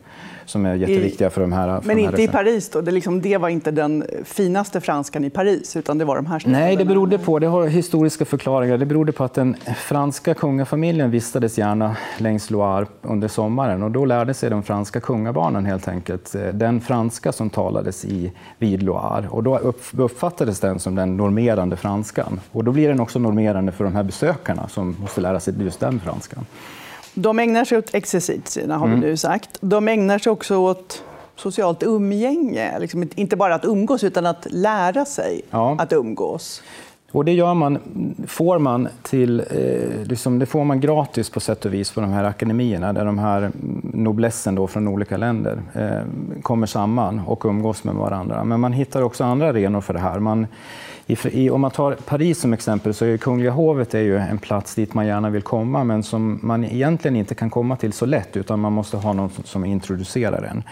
som 0.49 0.65
är 0.65 0.75
jätteviktiga 0.75 1.29
för 1.29 1.41
de 1.41 1.51
här. 1.51 1.81
För 1.81 1.87
men 1.87 1.95
de 1.95 2.03
här 2.03 2.11
inte 2.11 2.21
i 2.21 2.27
Paris 2.27 2.69
då? 2.69 2.81
Det, 2.81 2.91
liksom, 2.91 3.21
det, 3.21 3.37
var 3.37 3.49
inte 3.49 3.71
den 3.71 4.03
finaste 4.23 4.81
franskan 4.81 5.25
i 5.25 5.29
Paris, 5.29 5.75
utan 5.75 5.97
det 5.97 6.05
var 6.05 6.15
de 6.15 6.25
här? 6.25 6.43
Nej, 6.45 6.75
det 6.75 6.85
berodde 6.85 7.17
på, 7.17 7.39
det 7.39 7.47
har 7.47 7.67
historiska 7.67 8.25
förklaringar. 8.25 8.77
Det 8.77 8.85
berodde 8.85 9.11
på 9.11 9.23
att 9.23 9.33
den 9.33 9.55
franska 9.77 10.33
kungafamiljen 10.33 11.11
vistades 11.11 11.57
gärna 11.57 11.95
längs 12.17 12.49
Loire 12.49 12.85
under 13.01 13.27
sommaren 13.27 13.83
och 13.83 13.91
då 13.91 14.05
lärde 14.05 14.33
sig 14.33 14.49
de 14.49 14.63
franska 14.63 14.99
kungabarnen 14.99 15.65
helt 15.65 15.87
enkelt 15.87 16.35
eh, 16.35 16.41
den 16.41 16.81
franska 16.81 17.31
som 17.31 17.49
talades 17.49 18.05
i 18.05 18.31
vid 18.57 18.83
Loire 18.83 19.27
och 19.29 19.43
då 19.43 19.57
uppfattades 19.97 20.59
den 20.59 20.79
som 20.79 20.95
den 20.95 21.17
normerande 21.17 21.75
franskan. 21.75 22.39
Och 22.51 22.63
då 22.63 22.71
blir 22.71 22.87
den 22.87 22.99
också 22.99 23.19
normerande 23.19 23.71
för 23.71 23.83
de 23.83 23.95
här 23.95 24.03
besökarna 24.03 24.67
som 24.67 24.95
måste 25.01 25.21
lära 25.21 25.39
sig 25.39 25.63
just 25.63 25.79
den 25.79 25.99
franskan. 25.99 26.45
De 27.21 27.39
ägnar 27.39 27.65
sig 27.65 27.77
åt 27.77 27.93
exercitierna, 27.93 28.77
har 28.77 28.87
mm. 28.87 29.01
vi 29.01 29.07
nu 29.07 29.17
sagt. 29.17 29.49
De 29.61 29.87
ägnar 29.87 30.19
sig 30.19 30.31
också 30.31 30.57
åt 30.57 31.03
socialt 31.35 31.83
umgänge. 31.83 32.79
Liksom 32.79 33.09
inte 33.15 33.35
bara 33.35 33.55
att 33.55 33.65
umgås, 33.65 34.03
utan 34.03 34.25
att 34.25 34.47
lära 34.49 35.05
sig 35.05 35.41
ja. 35.49 35.75
att 35.79 35.93
umgås. 35.93 36.61
Och 37.11 37.25
det 37.25 37.33
gör 37.33 37.53
man, 37.53 37.79
får 38.27 38.59
man 38.59 38.87
till, 39.01 39.39
eh, 39.39 40.03
liksom, 40.03 40.39
det 40.39 40.45
får 40.45 40.63
man 40.63 40.79
gratis 40.79 41.29
på 41.29 41.39
sätt 41.39 41.65
och 41.65 41.73
vis 41.73 41.91
på 41.91 42.01
de 42.01 42.09
här 42.09 42.23
akademierna 42.23 42.93
där 42.93 43.05
de 43.05 43.19
här 43.19 43.51
noblessen 43.93 44.55
då 44.55 44.67
från 44.67 44.87
olika 44.87 45.17
länder 45.17 45.61
eh, 45.73 46.41
kommer 46.41 46.67
samman 46.67 47.19
och 47.19 47.45
umgås 47.45 47.83
med 47.83 47.95
varandra. 47.95 48.43
Men 48.43 48.59
man 48.59 48.73
hittar 48.73 49.01
också 49.01 49.23
andra 49.23 49.49
arenor 49.49 49.81
för 49.81 49.93
det 49.93 49.99
här. 49.99 50.19
Man, 50.19 50.47
i, 51.05 51.49
om 51.49 51.61
man 51.61 51.71
tar 51.71 51.91
Paris 51.91 52.39
som 52.39 52.53
exempel 52.53 52.93
så 52.93 53.05
är 53.05 53.17
Kungliga 53.17 53.51
hovet 53.51 53.93
är 53.93 53.99
ju 53.99 54.17
en 54.17 54.37
plats 54.37 54.75
dit 54.75 54.93
man 54.93 55.07
gärna 55.07 55.29
vill 55.29 55.41
komma 55.41 55.83
men 55.83 56.03
som 56.03 56.39
man 56.41 56.63
egentligen 56.63 57.15
inte 57.15 57.35
kan 57.35 57.49
komma 57.49 57.75
till 57.75 57.93
så 57.93 58.05
lätt 58.05 58.37
utan 58.37 58.59
man 58.59 58.73
måste 58.73 58.97
ha 58.97 59.13
någon 59.13 59.29
som 59.43 59.65
introducerar 59.65 60.43
en. 60.43 60.63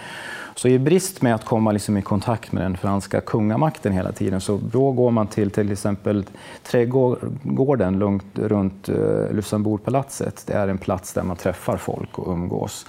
Så 0.57 0.67
i 0.67 0.79
brist 0.79 1.21
med 1.21 1.35
att 1.35 1.45
komma 1.45 1.71
liksom 1.71 1.97
i 1.97 2.01
kontakt 2.01 2.51
med 2.51 2.63
den 2.63 2.77
franska 2.77 3.21
kungamakten 3.21 3.93
hela 3.93 4.11
tiden 4.11 4.41
så 4.41 4.59
då 4.71 4.91
går 4.91 5.11
man 5.11 5.27
till 5.27 5.51
till 5.51 5.71
exempel 5.71 6.25
trädgården 6.63 7.99
lugnt, 7.99 8.25
runt 8.33 8.89
uh, 8.89 9.31
Luxemburgpalatset. 9.31 10.43
Det 10.47 10.53
är 10.53 10.67
en 10.67 10.77
plats 10.77 11.13
där 11.13 11.23
man 11.23 11.35
träffar 11.35 11.77
folk 11.77 12.19
och 12.19 12.33
umgås. 12.33 12.85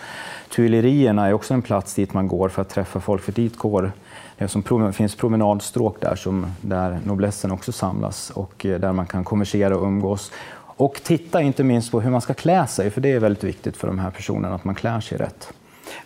Tuilerierna 0.55 1.27
är 1.29 1.33
också 1.33 1.55
en 1.55 1.63
plats 1.63 1.95
dit 1.95 2.15
man 2.15 2.29
går 2.29 2.49
för 2.49 2.63
att 2.63 2.69
träffa 2.69 3.01
folk, 3.01 3.23
för 3.23 3.33
dit 3.33 3.57
går 3.57 3.93
det 4.39 4.93
finns 4.93 5.15
promenadstråk 5.15 6.01
där, 6.01 6.15
som, 6.15 6.47
där 6.61 6.99
noblessen 7.05 7.51
också 7.51 7.73
samlas 7.73 8.31
och 8.31 8.67
eh, 8.67 8.81
där 8.81 8.93
man 8.93 9.07
kan 9.07 9.25
konversera 9.25 9.77
och 9.77 9.87
umgås. 9.87 10.33
Och 10.61 11.01
titta 11.03 11.43
inte 11.43 11.65
minst 11.65 11.91
på 11.91 12.01
hur 12.01 12.11
man 12.11 12.21
ska 12.21 12.35
klä 12.35 12.67
sig, 12.67 12.91
för 12.91 13.01
det 13.01 13.13
är 13.13 13.21
väldigt 13.21 13.45
viktigt 13.45 13.77
för 13.77 13.87
de 13.87 13.99
här 13.99 14.11
personerna 14.11 14.55
att 14.55 14.65
man 14.65 14.75
klär 14.75 15.01
sig 15.01 15.19
rätt. 15.19 15.53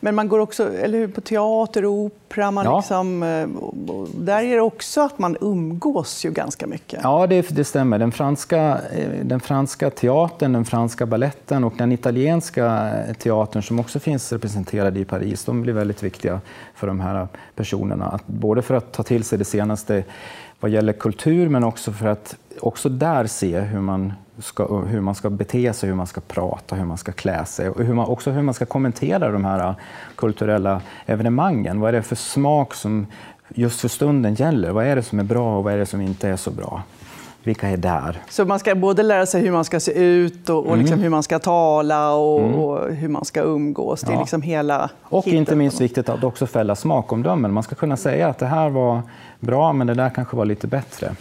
Men 0.00 0.14
man 0.14 0.28
går 0.28 0.38
också 0.38 0.74
eller 0.74 0.98
hur, 0.98 1.08
på 1.08 1.20
teater, 1.20 1.86
opera, 1.86 2.50
man 2.50 2.64
Ja. 2.64 2.76
liksom, 2.78 3.22
eh, 3.22 3.64
och 3.90 4.08
där 4.14 4.42
är 4.42 4.54
det 4.56 4.60
också 4.60 5.00
att 5.00 5.18
man 5.18 5.36
umgås 5.40 6.24
ju 6.24 6.30
ganska 6.30 6.66
mycket. 6.66 7.00
Ja, 7.02 7.26
det, 7.26 7.48
det 7.48 7.64
stämmer. 7.64 7.98
Den 7.98 8.12
franska, 8.12 8.80
eh, 8.92 9.08
den 9.24 9.40
franska 9.40 9.90
teatern, 9.90 10.52
den 10.52 10.64
franska 10.64 11.06
balletten 11.06 11.64
och 11.64 11.74
den 11.78 11.92
italienska 11.92 12.90
eh, 13.08 13.14
teatern 13.14 13.62
som 13.62 13.80
också 13.80 13.98
finns 14.00 14.32
representerade 14.32 15.00
i 15.00 15.04
Paris, 15.04 15.44
de 15.44 15.62
blir 15.62 15.72
väldigt 15.72 16.02
viktiga 16.02 16.40
för 16.74 16.86
de 16.86 17.00
här 17.00 17.28
personerna. 17.54 18.18
Både 18.26 18.62
för 18.62 18.74
att 18.74 18.92
ta 18.92 19.02
till 19.02 19.24
sig 19.24 19.38
det 19.38 19.44
senaste 19.44 20.04
vad 20.62 20.70
gäller 20.70 20.92
kultur, 20.92 21.48
men 21.48 21.64
också 21.64 21.92
för 21.92 22.06
att 22.06 22.36
också 22.60 22.88
där 22.88 23.26
se 23.26 23.60
hur 23.60 23.80
man 23.80 24.12
ska, 24.38 24.78
hur 24.78 25.00
man 25.00 25.14
ska 25.14 25.30
bete 25.30 25.72
sig, 25.72 25.88
hur 25.88 25.96
man 25.96 26.06
ska 26.06 26.20
prata, 26.20 26.76
hur 26.76 26.84
man 26.84 26.98
ska 26.98 27.12
klä 27.12 27.44
sig 27.44 27.68
och 27.68 27.84
hur 27.84 27.94
man, 27.94 28.06
också 28.06 28.30
hur 28.30 28.42
man 28.42 28.54
ska 28.54 28.66
kommentera 28.66 29.30
de 29.30 29.44
här 29.44 29.74
kulturella 30.16 30.80
evenemangen. 31.06 31.80
Vad 31.80 31.88
är 31.88 31.92
det 31.92 32.02
för 32.02 32.16
smak 32.16 32.74
som 32.74 33.06
just 33.48 33.80
för 33.80 33.88
stunden 33.88 34.34
gäller? 34.34 34.70
Vad 34.70 34.86
är 34.86 34.96
det 34.96 35.02
som 35.02 35.18
är 35.18 35.24
bra 35.24 35.58
och 35.58 35.64
vad 35.64 35.72
är 35.72 35.78
det 35.78 35.86
som 35.86 36.00
inte 36.00 36.28
är 36.28 36.36
så 36.36 36.50
bra? 36.50 36.82
Vilka 37.44 37.68
är 37.68 37.76
där? 37.76 38.22
Så 38.28 38.44
man 38.44 38.58
ska 38.58 38.74
både 38.74 39.02
lära 39.02 39.26
sig 39.26 39.42
hur 39.42 39.52
man 39.52 39.64
ska 39.64 39.80
se 39.80 39.92
ut 39.92 40.48
och, 40.50 40.66
och 40.66 40.76
liksom 40.78 40.98
hur 41.00 41.08
man 41.08 41.22
ska 41.22 41.38
tala 41.38 42.10
och, 42.14 42.40
och 42.64 42.92
hur 42.94 43.08
man 43.08 43.24
ska 43.24 43.40
umgås. 43.42 44.00
Det 44.00 44.08
är 44.10 44.12
Ja. 44.14 44.20
liksom 44.20 44.42
hela 44.42 44.90
Och 45.02 45.26
inte 45.26 45.56
minst 45.56 45.80
viktigt 45.80 46.08
att 46.08 46.24
också 46.24 46.46
fälla 46.46 46.76
smakomdömen. 46.76 47.52
Man 47.52 47.62
ska 47.62 47.74
kunna 47.74 47.96
säga 47.96 48.28
att 48.28 48.38
det 48.38 48.46
här 48.46 48.68
var 48.68 49.02
bra, 49.40 49.72
men 49.72 49.86
det 49.86 49.94
där 49.94 50.10
kanske 50.10 50.36
var 50.36 50.44
lite 50.44 50.66
bättre. 50.66 51.14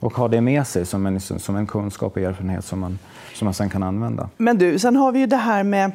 Och 0.00 0.14
ha 0.16 0.28
det 0.28 0.40
med 0.40 0.66
sig 0.66 0.86
som 0.86 1.06
en, 1.06 1.20
som 1.20 1.56
en 1.56 1.66
kunskap 1.66 2.16
och 2.16 2.22
erfarenhet 2.22 2.64
som 2.64 2.80
man, 2.80 2.98
som 3.34 3.44
man 3.44 3.54
sen 3.54 3.70
kan 3.70 3.82
använda. 3.82 4.28
Men 4.36 4.58
du, 4.58 4.78
sen 4.78 4.96
har 4.96 5.12
vi 5.12 5.18
ju 5.20 5.26
det 5.26 5.36
här 5.36 5.62
med 5.62 5.92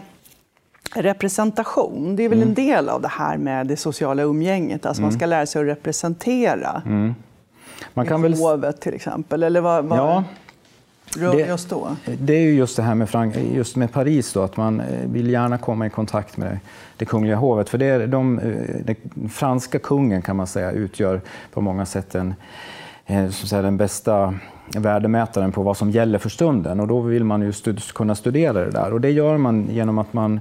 representation. 0.95 2.15
Det 2.15 2.23
är 2.23 2.29
väl 2.29 2.37
Mm. 2.37 2.49
en 2.49 2.53
del 2.53 2.89
av 2.89 3.01
det 3.01 3.07
här 3.07 3.37
med 3.37 3.67
det 3.67 3.77
sociala 3.77 4.23
umgänget. 4.23 4.85
Alltså 4.85 5.01
man 5.01 5.11
ska 5.11 5.25
lära 5.25 5.45
sig 5.45 5.61
att 5.61 5.67
representera. 5.67 6.81
Man 7.93 8.05
kan 8.05 8.21
väl, 8.21 8.33
hovet 8.33 8.81
till 8.81 8.93
exempel. 8.93 9.43
Eller 9.43 9.61
vad, 9.61 9.85
vad 9.85 9.99
ja, 9.99 10.23
rör 11.17 11.33
det- 11.35 11.53
oss 11.53 11.65
då? 11.65 11.95
det 12.19 12.33
är 12.33 12.41
ju 12.41 12.53
just 12.53 12.75
det 12.77 12.83
här 12.83 12.95
med, 12.95 13.09
Frank- 13.09 13.53
just 13.55 13.75
med 13.75 13.91
Paris, 13.91 14.33
då, 14.33 14.41
att 14.41 14.57
man 14.57 14.79
eh, 14.79 14.85
vill 15.09 15.29
gärna 15.29 15.57
komma 15.57 15.85
i 15.87 15.89
kontakt 15.89 16.37
med 16.37 16.59
det 16.97 17.05
kungliga 17.05 17.35
hovet. 17.35 17.69
För 17.69 17.77
det 17.77 17.85
är 17.85 18.07
de, 18.07 18.39
eh, 18.39 18.51
den 18.85 19.29
franska 19.29 19.79
kungen 19.79 20.21
kan 20.21 20.35
man 20.35 20.47
säga 20.47 20.71
utgör 20.71 21.21
på 21.53 21.61
många 21.61 21.85
sätt 21.85 22.15
en, 22.15 22.33
eh, 23.05 23.29
så 23.29 23.43
att 23.43 23.49
säga, 23.49 23.61
den 23.61 23.77
bästa 23.77 24.33
värdemätaren 24.77 25.51
på 25.51 25.63
vad 25.63 25.77
som 25.77 25.91
gäller 25.91 26.19
för 26.19 26.29
stunden. 26.29 26.79
Och 26.79 26.87
då 26.87 26.99
vill 26.99 27.23
man 27.23 27.41
ju 27.41 27.51
stud- 27.51 27.93
kunna 27.93 28.15
studera 28.15 28.65
det 28.65 28.71
där. 28.71 28.93
Och 28.93 29.01
det 29.01 29.11
gör 29.11 29.37
man 29.37 29.67
genom 29.71 29.97
att 29.97 30.13
man 30.13 30.39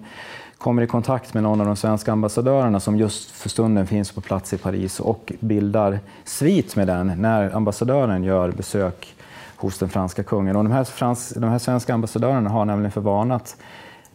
kommer 0.58 0.82
i 0.82 0.86
kontakt 0.86 1.34
med 1.34 1.42
någon 1.42 1.60
av 1.60 1.66
de 1.66 1.76
svenska 1.76 2.12
ambassadörerna 2.12 2.80
som 2.80 2.96
just 2.96 3.30
för 3.30 3.48
stunden 3.48 3.86
finns 3.86 4.12
på 4.12 4.20
plats 4.20 4.52
i 4.52 4.58
Paris 4.58 5.00
och 5.00 5.32
bildar 5.40 6.00
svit 6.25 6.76
med 6.76 6.86
den 6.86 7.22
när 7.22 7.56
ambassadören 7.56 8.25
gör 8.25 8.50
besök 8.50 9.14
hos 9.56 9.78
den 9.78 9.88
franska 9.88 10.22
kungen. 10.22 10.56
Och 10.56 10.64
de, 10.64 10.72
här 10.72 10.84
frans, 10.84 11.28
de 11.36 11.44
här 11.44 11.58
svenska 11.58 11.94
ambassadörerna 11.94 12.50
har 12.50 12.64
nämligen 12.64 12.92
för 12.92 13.00
vana 13.00 13.34
att 13.34 13.56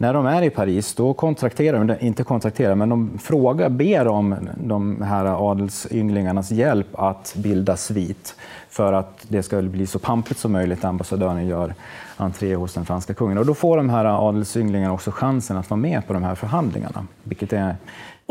när 0.01 0.13
de 0.13 0.25
är 0.25 0.41
i 0.41 0.49
Paris, 0.49 0.93
då 0.95 1.13
kontrakterar 1.13 1.83
de, 1.83 2.05
inte 2.05 2.23
kontrakterar, 2.23 2.75
men 2.75 2.89
de 2.89 3.17
frågar, 3.17 3.69
ber 3.69 4.07
om 4.07 4.35
de 4.55 5.01
här 5.01 5.51
adelsynglingarnas 5.51 6.51
hjälp 6.51 6.87
att 6.93 7.33
bilda 7.37 7.77
svit 7.77 8.35
för 8.69 8.93
att 8.93 9.25
det 9.27 9.43
ska 9.43 9.61
bli 9.61 9.87
så 9.87 9.99
pampigt 9.99 10.39
som 10.39 10.51
möjligt 10.51 10.83
när 10.83 10.89
ambassadören 10.89 11.47
gör 11.47 11.73
entré 12.17 12.55
hos 12.55 12.73
den 12.73 12.85
franska 12.85 13.13
kungen. 13.13 13.37
Och 13.37 13.45
då 13.45 13.53
får 13.53 13.77
de 13.77 13.89
här 13.89 14.29
adelsynglingarna 14.29 14.93
också 14.93 15.11
chansen 15.11 15.57
att 15.57 15.69
vara 15.69 15.79
med 15.79 16.07
på 16.07 16.13
de 16.13 16.23
här 16.23 16.35
förhandlingarna, 16.35 17.05
vilket 17.23 17.53
är 17.53 17.75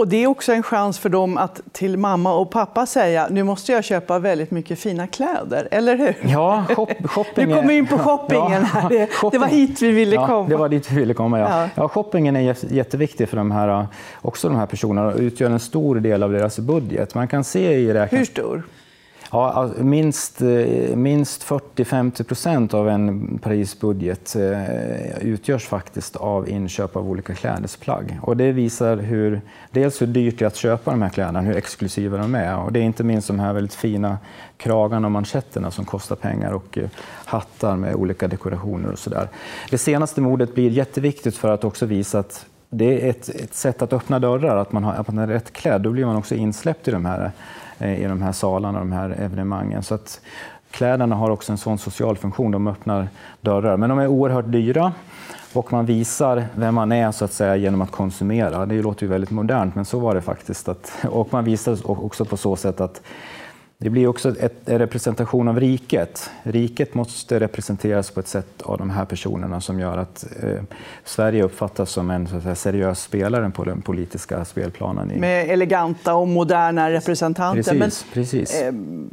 och 0.01 0.09
det 0.09 0.23
är 0.23 0.27
också 0.27 0.53
en 0.53 0.63
chans 0.63 0.99
för 0.99 1.09
dem 1.09 1.37
att 1.39 1.61
till 1.73 1.97
mamma 1.97 2.35
och 2.35 2.51
pappa 2.51 2.87
säga 2.87 3.29
nu 3.31 3.43
måste 3.43 3.73
jag 3.73 3.85
köpa 3.85 4.19
väldigt 4.19 4.51
mycket 4.51 4.79
fina 4.79 5.07
kläder, 5.07 5.69
eller 5.71 5.97
hur? 5.97 6.17
Ja, 6.23 6.65
shop, 6.77 6.87
shopping 7.05 7.47
Nu 7.49 7.53
är- 7.53 7.61
kommer 7.61 7.75
in 7.75 7.87
på 7.87 7.99
shoppingen. 8.05 8.65
här. 8.65 8.89
Det, 9.31 9.39
var 9.39 9.47
hit 9.47 9.83
vi 9.83 9.91
ville 9.91 10.15
ja, 10.15 10.27
komma. 10.27 10.49
Det 10.49 10.57
var 10.57 10.69
dit 10.69 10.91
vi 10.91 10.97
ville 10.97 11.15
komma, 11.15 11.39
ja. 11.39 11.49
Ja. 11.63 11.69
ja. 11.75 11.89
shoppingen 11.89 12.37
är 12.37 12.41
jä- 12.41 12.67
jätteviktig 12.75 13.29
för 13.29 13.37
de 13.37 13.51
här, 13.51 13.87
också 14.23 14.49
de 14.49 14.57
här 14.57 14.67
personerna 14.67 15.09
och 15.09 15.19
utgör 15.21 15.51
en 15.51 15.61
stor 15.61 15.97
del 15.97 16.23
av 16.23 16.33
deras 16.33 16.59
budget. 16.59 17.15
Man 17.15 17.29
kan 17.29 17.45
se 17.45 17.73
i 17.73 17.93
räknas... 17.95 18.21
Hur 18.21 18.25
stor? 18.25 18.63
Ja, 19.33 19.71
minst, 19.79 20.43
eh, 20.43 20.97
minst 20.97 21.43
40-50 21.43 22.23
procent 22.23 22.75
av 22.75 22.89
en 22.89 23.39
Parisbudget 23.39 24.37
eh, 24.37 25.19
utgörs 25.21 25.67
faktiskt 25.67 26.17
av 26.17 26.49
inköp 26.49 26.97
av 26.97 27.11
olika 27.11 27.35
klädesplagg. 27.35 28.19
Och 28.23 28.37
det 28.37 28.53
visar 28.53 28.97
hur, 28.97 29.41
dels 29.71 30.03
hur 30.03 30.07
dyrt 30.07 30.39
det 30.39 30.45
är 30.45 30.47
att 30.47 30.57
köpa 30.57 30.91
de 30.91 31.03
här 31.03 31.09
kläderna, 31.09 31.41
hur 31.41 31.57
exklusiva 31.57 32.19
de 32.19 32.35
är. 32.35 32.59
Och 32.59 32.73
det 32.73 32.81
är 32.81 32.83
inte 32.83 33.05
minst 33.05 33.29
de 33.29 33.39
här 33.39 33.53
väldigt 33.53 33.75
fina 33.75 34.19
kragarna 34.57 35.07
och 35.07 35.13
manschetterna 35.13 35.71
som 35.71 35.85
kostar 35.85 36.17
pengar 36.17 36.53
och 36.53 36.79
eh, 36.79 36.89
hattar 37.25 37.77
med 37.77 37.95
olika 37.95 38.29
dekorationer 38.29 38.93
och 38.93 38.99
sådär. 38.99 39.29
Det 39.71 39.79
senaste 39.79 40.21
modet 40.21 40.55
blir 40.55 40.71
jätteviktigt 40.71 41.37
för 41.37 41.49
att 41.49 41.65
också 41.65 41.87
visa 41.87 42.19
att 42.19 42.47
det 42.71 43.07
är 43.07 43.11
ett, 43.11 43.29
ett 43.29 43.55
sätt 43.55 43.83
att 43.83 43.93
öppna 43.93 44.19
dörrar, 44.19 44.57
att 44.57 44.73
man, 44.73 44.85
har, 44.85 44.93
att 44.93 45.07
man 45.07 45.19
är 45.19 45.27
rätt 45.27 45.53
klädd. 45.53 45.83
Då 45.83 45.91
blir 45.91 46.05
man 46.05 46.17
också 46.17 46.35
insläppt 46.35 46.89
i 46.89 46.91
de 46.91 47.05
här, 47.05 47.33
Eh, 47.81 48.03
i 48.03 48.05
de 48.05 48.23
här 48.23 48.33
salarna, 48.33 48.79
de 48.79 48.93
här 48.93 49.11
evenemangen. 49.11 49.83
Så 49.83 49.95
att 49.95 50.21
kläderna 50.71 51.17
har 51.17 51.31
också 51.31 51.53
en 51.53 51.59
sån 51.59 51.79
social 51.79 52.17
funktion, 52.17 52.51
de 52.51 52.67
öppnar 52.67 53.09
dörrar. 53.41 53.77
Men 53.77 53.91
de 53.91 53.99
är 53.99 54.07
oerhört 54.07 54.53
dyra 54.53 54.93
och 55.53 55.73
man 55.73 55.87
visar 55.87 56.45
vem 56.55 56.75
man 56.75 56.93
är 56.93 57.13
så 57.13 57.25
att 57.25 57.33
säga, 57.33 57.57
genom 57.57 57.81
att 57.81 57.91
konsumera. 57.91 58.67
Det 58.67 58.83
låter 58.83 59.03
ju 59.03 59.09
väldigt 59.09 59.31
modernt, 59.31 59.75
men 59.75 59.85
så 59.85 59.99
var 59.99 60.15
det 60.15 60.21
faktiskt. 60.21 60.69
Att, 60.69 60.93
och 61.11 61.33
man 61.33 61.45
visar 61.45 61.91
också 61.91 62.25
på 62.25 62.37
så 62.37 62.57
sätt 62.57 62.81
att 62.81 63.03
det 63.83 63.91
blir 63.91 64.07
också 64.07 64.35
en 64.65 64.79
representation 64.79 65.49
av 65.49 65.61
riket. 65.61 66.31
Riket 66.43 66.95
måste 66.95 67.41
representeras 67.41 68.11
på 68.11 68.21
ett 68.21 68.29
sätt 68.29 68.63
av 68.63 68.79
de 68.79 68.91
här 68.91 69.05
personerna 69.05 69.61
som 69.61 69.81
gör 69.81 69.99
att 69.99 70.27
eh, 70.43 70.63
Sverige 71.05 71.43
uppfattas 71.43 71.91
som 71.91 72.11
en 72.11 72.29
så 72.29 72.41
säga, 72.41 72.55
seriös 72.55 73.03
spelare 73.03 73.51
på 73.51 73.65
den 73.65 73.83
politiska 73.83 74.45
spelplanen. 74.45 75.09
Med 75.09 75.51
eleganta 75.51 76.15
och 76.15 76.29
moderna 76.29 76.91
representanter. 76.91 77.63
precis, 77.63 78.07
precis. 78.13 78.63
Men, 78.65 79.11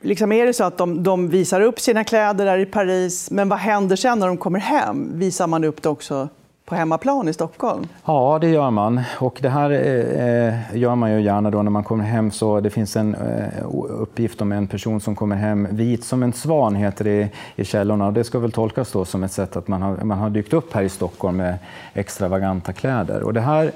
liksom 0.00 0.32
är 0.32 0.46
det 0.46 0.54
så 0.54 0.64
att 0.64 0.78
de, 0.78 1.02
de 1.02 1.28
visar 1.28 1.60
upp 1.60 1.80
sina 1.80 2.04
kläder 2.04 2.46
där 2.46 2.58
i 2.58 2.66
Paris, 2.66 3.30
men 3.30 3.48
vad 3.48 3.58
händer 3.58 3.96
sen 3.96 4.18
när 4.18 4.26
de 4.26 4.36
kommer 4.36 4.60
hem? 4.60 5.18
Visar 5.18 5.46
man 5.46 5.64
upp 5.64 5.82
det 5.82 5.88
också 5.88 6.28
på 6.68 6.74
hemmaplan 6.74 7.28
i 7.28 7.32
Stockholm? 7.32 7.86
Ja, 8.04 8.38
det 8.40 8.48
gör 8.48 8.70
man. 8.70 9.00
Och 9.18 9.38
det 9.42 9.48
här 9.48 9.70
eh, 9.70 10.48
eh, 10.48 10.54
gör 10.74 10.94
man 10.94 11.12
ju 11.12 11.20
gärna 11.20 11.50
då 11.50 11.62
när 11.62 11.70
man 11.70 11.84
kommer 11.84 12.04
hem. 12.04 12.30
Så 12.30 12.60
det 12.60 12.70
finns 12.70 12.96
en 12.96 13.14
eh, 13.14 13.64
uppgift 13.88 14.40
om 14.40 14.52
en 14.52 14.66
person 14.66 15.00
som 15.00 15.16
kommer 15.16 15.36
hem 15.36 15.68
vit 15.70 16.04
som 16.04 16.22
en 16.22 16.32
svan, 16.32 16.74
heter 16.74 17.04
det 17.04 17.20
i, 17.20 17.30
i 17.56 17.64
källorna. 17.64 18.06
Och 18.06 18.12
det 18.12 18.24
ska 18.24 18.38
väl 18.38 18.52
tolkas 18.52 18.92
då 18.92 19.04
som 19.04 19.24
ett 19.24 19.32
sätt 19.32 19.56
att 19.56 19.68
man 19.68 19.82
har, 19.82 19.96
man 19.96 20.18
har 20.18 20.30
dykt 20.30 20.52
upp 20.52 20.72
här 20.72 20.82
i 20.82 20.88
Stockholm 20.88 21.36
med 21.36 21.58
extravaganta 21.94 22.72
kläder. 22.72 23.22
Och 23.22 23.34
det 23.34 23.40
här 23.40 23.72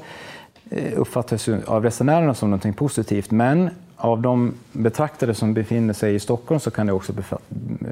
eh, 0.70 0.92
uppfattas 0.96 1.48
ju 1.48 1.60
av 1.66 1.82
resenärerna 1.82 2.34
som 2.34 2.50
något 2.50 2.76
positivt. 2.76 3.30
Men 3.30 3.70
av 3.96 4.20
de 4.20 4.54
betraktare 4.72 5.34
som 5.34 5.54
befinner 5.54 5.94
sig 5.94 6.14
i 6.14 6.20
Stockholm 6.20 6.60
så 6.60 6.70
kan 6.70 6.86
det 6.86 6.92
också 6.92 7.12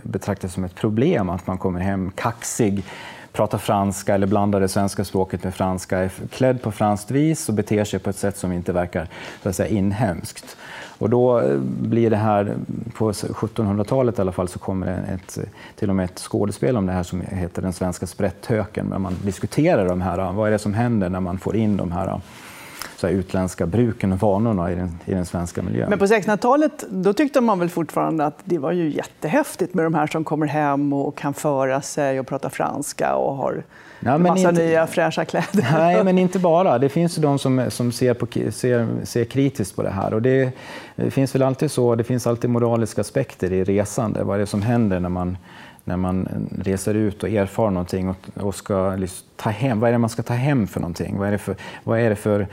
betraktas 0.02 0.54
som 0.54 0.64
ett 0.64 0.74
problem 0.74 1.28
att 1.28 1.46
man 1.46 1.58
kommer 1.58 1.80
hem 1.80 2.10
kaxig, 2.14 2.84
pratar 3.32 3.58
franska 3.58 4.14
eller 4.14 4.26
blandar 4.26 4.60
det 4.60 4.68
svenska 4.68 5.04
språket 5.04 5.44
med 5.44 5.54
franska, 5.54 5.98
är 5.98 6.10
klädd 6.30 6.62
på 6.62 6.72
franskt 6.72 7.10
vis 7.10 7.48
och 7.48 7.54
beter 7.54 7.84
sig 7.84 7.98
på 7.98 8.10
ett 8.10 8.16
sätt 8.16 8.36
som 8.36 8.52
inte 8.52 8.72
verkar 8.72 9.08
så 9.42 9.48
att 9.48 9.56
säga, 9.56 9.68
inhemskt. 9.68 10.56
Och 10.98 11.10
då 11.10 11.40
eh, 11.40 11.56
blir 11.58 12.10
det 12.10 12.16
här, 12.16 12.54
på 12.94 13.12
1700-talet 13.12 14.18
i 14.18 14.20
alla 14.20 14.32
fall, 14.32 14.48
så 14.48 14.58
kommer 14.58 14.86
det 14.86 15.14
ett, 15.14 15.38
till 15.76 15.90
och 15.90 15.96
med 15.96 16.04
ett 16.04 16.18
skådespel 16.18 16.76
om 16.76 16.86
det 16.86 16.92
här 16.92 17.02
som 17.02 17.20
heter 17.20 17.62
Den 17.62 17.72
svenska 17.72 18.06
sprätthöken, 18.06 18.90
där 18.90 18.98
man 18.98 19.16
diskuterar 19.22 19.88
de 19.88 20.00
här, 20.00 20.32
vad 20.32 20.48
är 20.48 20.52
det 20.52 20.58
som 20.58 20.74
händer 20.74 21.08
när 21.08 21.20
man 21.20 21.38
får 21.38 21.56
in 21.56 21.76
de 21.76 21.92
här 21.92 22.20
så 23.00 23.06
här, 23.06 23.14
utländska 23.14 23.66
bruken 23.66 24.12
och 24.12 24.18
vanorna 24.18 24.72
i 24.72 24.74
den, 24.74 24.98
i 25.04 25.10
den 25.14 25.26
svenska 25.26 25.62
miljön. 25.62 25.90
Men 25.90 25.98
på 25.98 26.06
1600-talet 26.06 26.84
då 26.90 27.12
tyckte 27.12 27.40
man 27.40 27.58
väl 27.58 27.68
fortfarande 27.68 28.26
att 28.26 28.38
det 28.44 28.58
var 28.58 28.72
ju 28.72 28.88
jättehäftigt 28.90 29.74
med 29.74 29.84
de 29.84 29.94
här 29.94 30.06
som 30.06 30.24
kommer 30.24 30.46
hem 30.46 30.92
och 30.92 31.16
kan 31.18 31.34
föra 31.34 31.80
sig 31.82 32.20
och 32.20 32.26
prata 32.26 32.50
franska 32.50 33.14
och 33.14 33.36
har 33.36 33.62
Ja, 34.00 34.14
en 34.14 34.22
massa 34.22 34.48
inte- 34.48 34.62
nya 34.62 34.86
fräscha 34.86 35.24
kläder. 35.24 35.66
Nej, 35.72 36.04
men 36.04 36.18
inte 36.18 36.38
bara. 36.38 36.78
Det 36.78 36.88
finns 36.88 37.18
ju 37.18 37.22
de 37.22 37.38
som, 37.38 37.64
som 37.68 37.92
ser, 37.92 38.14
på, 38.14 38.26
ser, 38.50 38.86
ser 39.04 39.24
kritiskt 39.24 39.76
på 39.76 39.82
det 39.82 39.90
här. 39.90 40.14
Och 40.14 40.22
det, 40.22 40.52
det 40.96 41.10
finns 41.10 41.34
väl 41.34 41.42
alltid 41.42 41.70
så, 41.70 41.94
det 41.94 42.04
finns 42.04 42.26
alltid 42.26 42.50
moraliska 42.50 43.00
aspekter 43.00 43.52
i 43.52 43.64
resande. 43.64 44.22
Vad 44.24 44.36
är 44.36 44.40
det 44.40 44.46
som 44.46 44.62
händer 44.62 45.00
när 45.00 45.08
man, 45.08 45.36
när 45.84 45.96
man 45.96 46.28
reser 46.64 46.94
ut 46.94 47.22
och 47.22 47.28
erfar 47.28 47.70
någonting 47.70 48.08
och, 48.08 48.16
och 48.44 48.54
ska 48.54 48.94
liksom 48.96 49.26
ta 49.36 49.50
hem, 49.50 49.80
vad 49.80 49.88
är 49.88 49.92
det 49.92 49.98
man 49.98 50.10
ska 50.10 50.22
ta 50.22 50.34
hem 50.34 50.66
för 50.66 50.80
någonting? 50.80 51.18
Vad 51.18 51.28
är 51.28 51.32
det 51.32 51.38
för, 51.38 51.56
vad 51.84 52.00
är 52.00 52.10
det 52.10 52.16
för 52.16 52.46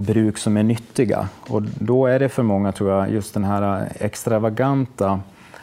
bruk 0.00 0.38
som 0.38 0.56
är 0.56 0.62
nyttiga? 0.62 1.28
Och 1.48 1.62
då 1.62 2.06
är 2.06 2.18
det 2.18 2.28
för 2.28 2.42
många, 2.42 2.72
tror 2.72 2.90
jag, 2.90 3.10
just 3.10 3.34
den 3.34 3.44
här 3.44 3.88
extravaganta 3.98 5.20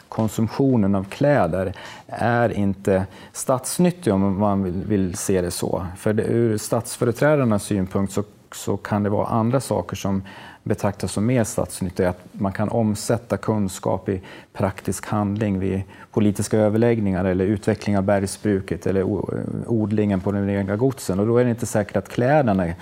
konsumtionen 0.10 0.96
av 0.96 1.04
kläder 1.04 1.74
är 2.08 2.50
inte 2.50 3.06
statsnyttig 3.34 4.14
om 4.14 4.40
man 4.40 4.64
vill, 4.64 4.84
vill 4.88 5.16
se 5.16 5.42
det 5.42 5.52
så. 5.52 5.86
För 5.98 6.14
det, 6.14 6.24
ur 6.24 6.58
statsföreträdarnas 6.58 7.64
synpunkt 7.64 8.14
så 8.14 8.24
så 8.52 8.78
kan 8.78 9.04
det 9.04 9.10
vara 9.10 9.28
andra 9.28 9.60
saker 9.60 9.96
som 9.96 10.24
betraktas 10.64 11.12
som 11.12 11.26
mer 11.26 11.44
statsnyttiga. 11.44 12.10
Att 12.10 12.20
man 12.32 12.54
kan 12.54 12.70
omsätta 12.70 13.38
kunskap 13.38 14.10
i 14.10 14.22
praktisk 14.54 15.08
handling 15.08 15.60
vid 15.60 15.82
politiska 16.12 16.58
överläggningar 16.58 17.26
eller 17.26 17.46
utveckling 17.46 17.98
av 17.98 18.04
bergsbruket 18.04 18.88
eller 18.88 19.04
odlingen 19.68 20.20
på 20.20 20.32
den 20.32 20.50
egna 20.50 20.76
godsen. 20.76 21.20
Och 21.20 21.28
då 21.28 21.38
är 21.38 21.44
det 21.44 21.50
inte 21.50 21.66
säkert 21.66 21.96
att 21.96 22.10
kläderna 22.10 22.74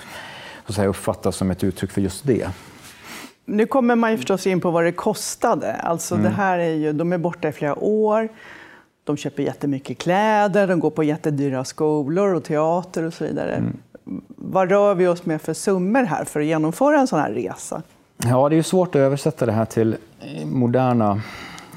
så 0.65 0.71
att 0.71 0.75
säga, 0.75 0.87
uppfattas 0.87 1.35
som 1.35 1.51
ett 1.51 1.63
uttryck 1.63 1.91
för 1.91 2.01
just 2.01 2.27
det. 2.27 2.49
Nu 3.45 3.65
kommer 3.65 3.95
man 3.95 4.11
ju 4.11 4.17
förstås 4.17 4.47
in 4.47 4.61
på 4.61 4.71
vad 4.71 4.83
det 4.83 4.91
kostade. 4.91 5.73
Alltså 5.73 6.15
mm. 6.15 6.23
det 6.23 6.29
här 6.29 6.59
är 6.59 6.73
ju, 6.73 6.93
de 6.93 7.13
är 7.13 7.17
borta 7.17 7.47
i 7.47 7.51
flera 7.51 7.75
år. 7.83 8.29
De 9.03 9.17
köper 9.17 9.43
jättemycket 9.43 9.97
kläder, 9.97 10.67
de 10.67 10.79
går 10.79 10.89
på 10.89 11.03
jättedyra 11.03 11.63
skolor 11.63 12.33
och 12.33 12.43
teater 12.43 13.03
och 13.03 13.13
så 13.13 13.23
vidare. 13.23 13.55
Mm. 13.55 13.77
Vad 14.27 14.69
rör 14.69 14.95
vi 14.95 15.07
oss 15.07 15.25
med 15.25 15.41
för 15.41 15.53
summor 15.53 16.03
här 16.03 16.25
för 16.25 16.39
att 16.39 16.45
genomföra 16.45 16.99
en 16.99 17.07
sån 17.07 17.19
här 17.19 17.31
resa? 17.31 17.81
Ja, 18.17 18.49
det 18.49 18.55
är 18.55 18.61
svårt 18.61 18.95
att 18.95 18.99
översätta 18.99 19.45
det 19.45 19.51
här 19.51 19.65
till 19.65 19.97
moderna 20.45 21.21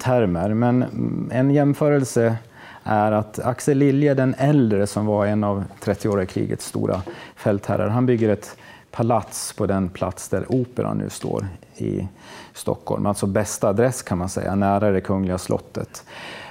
termer, 0.02 0.54
men 0.54 0.84
en 1.32 1.50
jämförelse 1.50 2.36
är 2.84 3.12
att 3.12 3.38
Axel 3.38 3.78
Lilje 3.78 4.14
den 4.14 4.34
äldre, 4.38 4.86
som 4.86 5.06
var 5.06 5.26
en 5.26 5.44
av 5.44 5.64
30-åriga 5.84 6.26
krigets 6.26 6.66
stora 6.66 7.02
fältherrar, 7.36 7.88
han 7.88 8.06
bygger 8.06 8.28
ett 8.28 8.56
palats 8.90 9.52
på 9.52 9.66
den 9.66 9.88
plats 9.88 10.28
där 10.28 10.52
Operan 10.52 10.98
nu 10.98 11.10
står 11.10 11.46
i 11.76 12.08
Stockholm. 12.54 13.06
Alltså 13.06 13.26
bästa 13.26 13.68
adress 13.68 14.02
kan 14.02 14.18
man 14.18 14.28
säga, 14.28 14.54
nära 14.54 14.90
det 14.90 15.00
kungliga 15.00 15.38
slottet. 15.38 16.04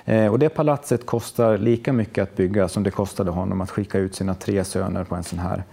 Eh, 0.05 0.27
och 0.27 0.39
det 0.39 0.49
palatset 0.49 1.05
kostar 1.05 1.57
lika 1.57 1.93
mycket 1.93 2.23
att 2.23 2.35
bygga 2.35 2.67
som 2.67 2.83
det 2.83 2.91
kostade 2.91 3.31
honom 3.31 3.61
att 3.61 3.69
skicka 3.69 3.97
ut 3.97 4.15
sina 4.15 4.33
tre 4.33 4.63
söner 4.63 5.03
på 5.03 5.15
en 5.15 5.23
sån 5.23 5.39
här 5.39 5.63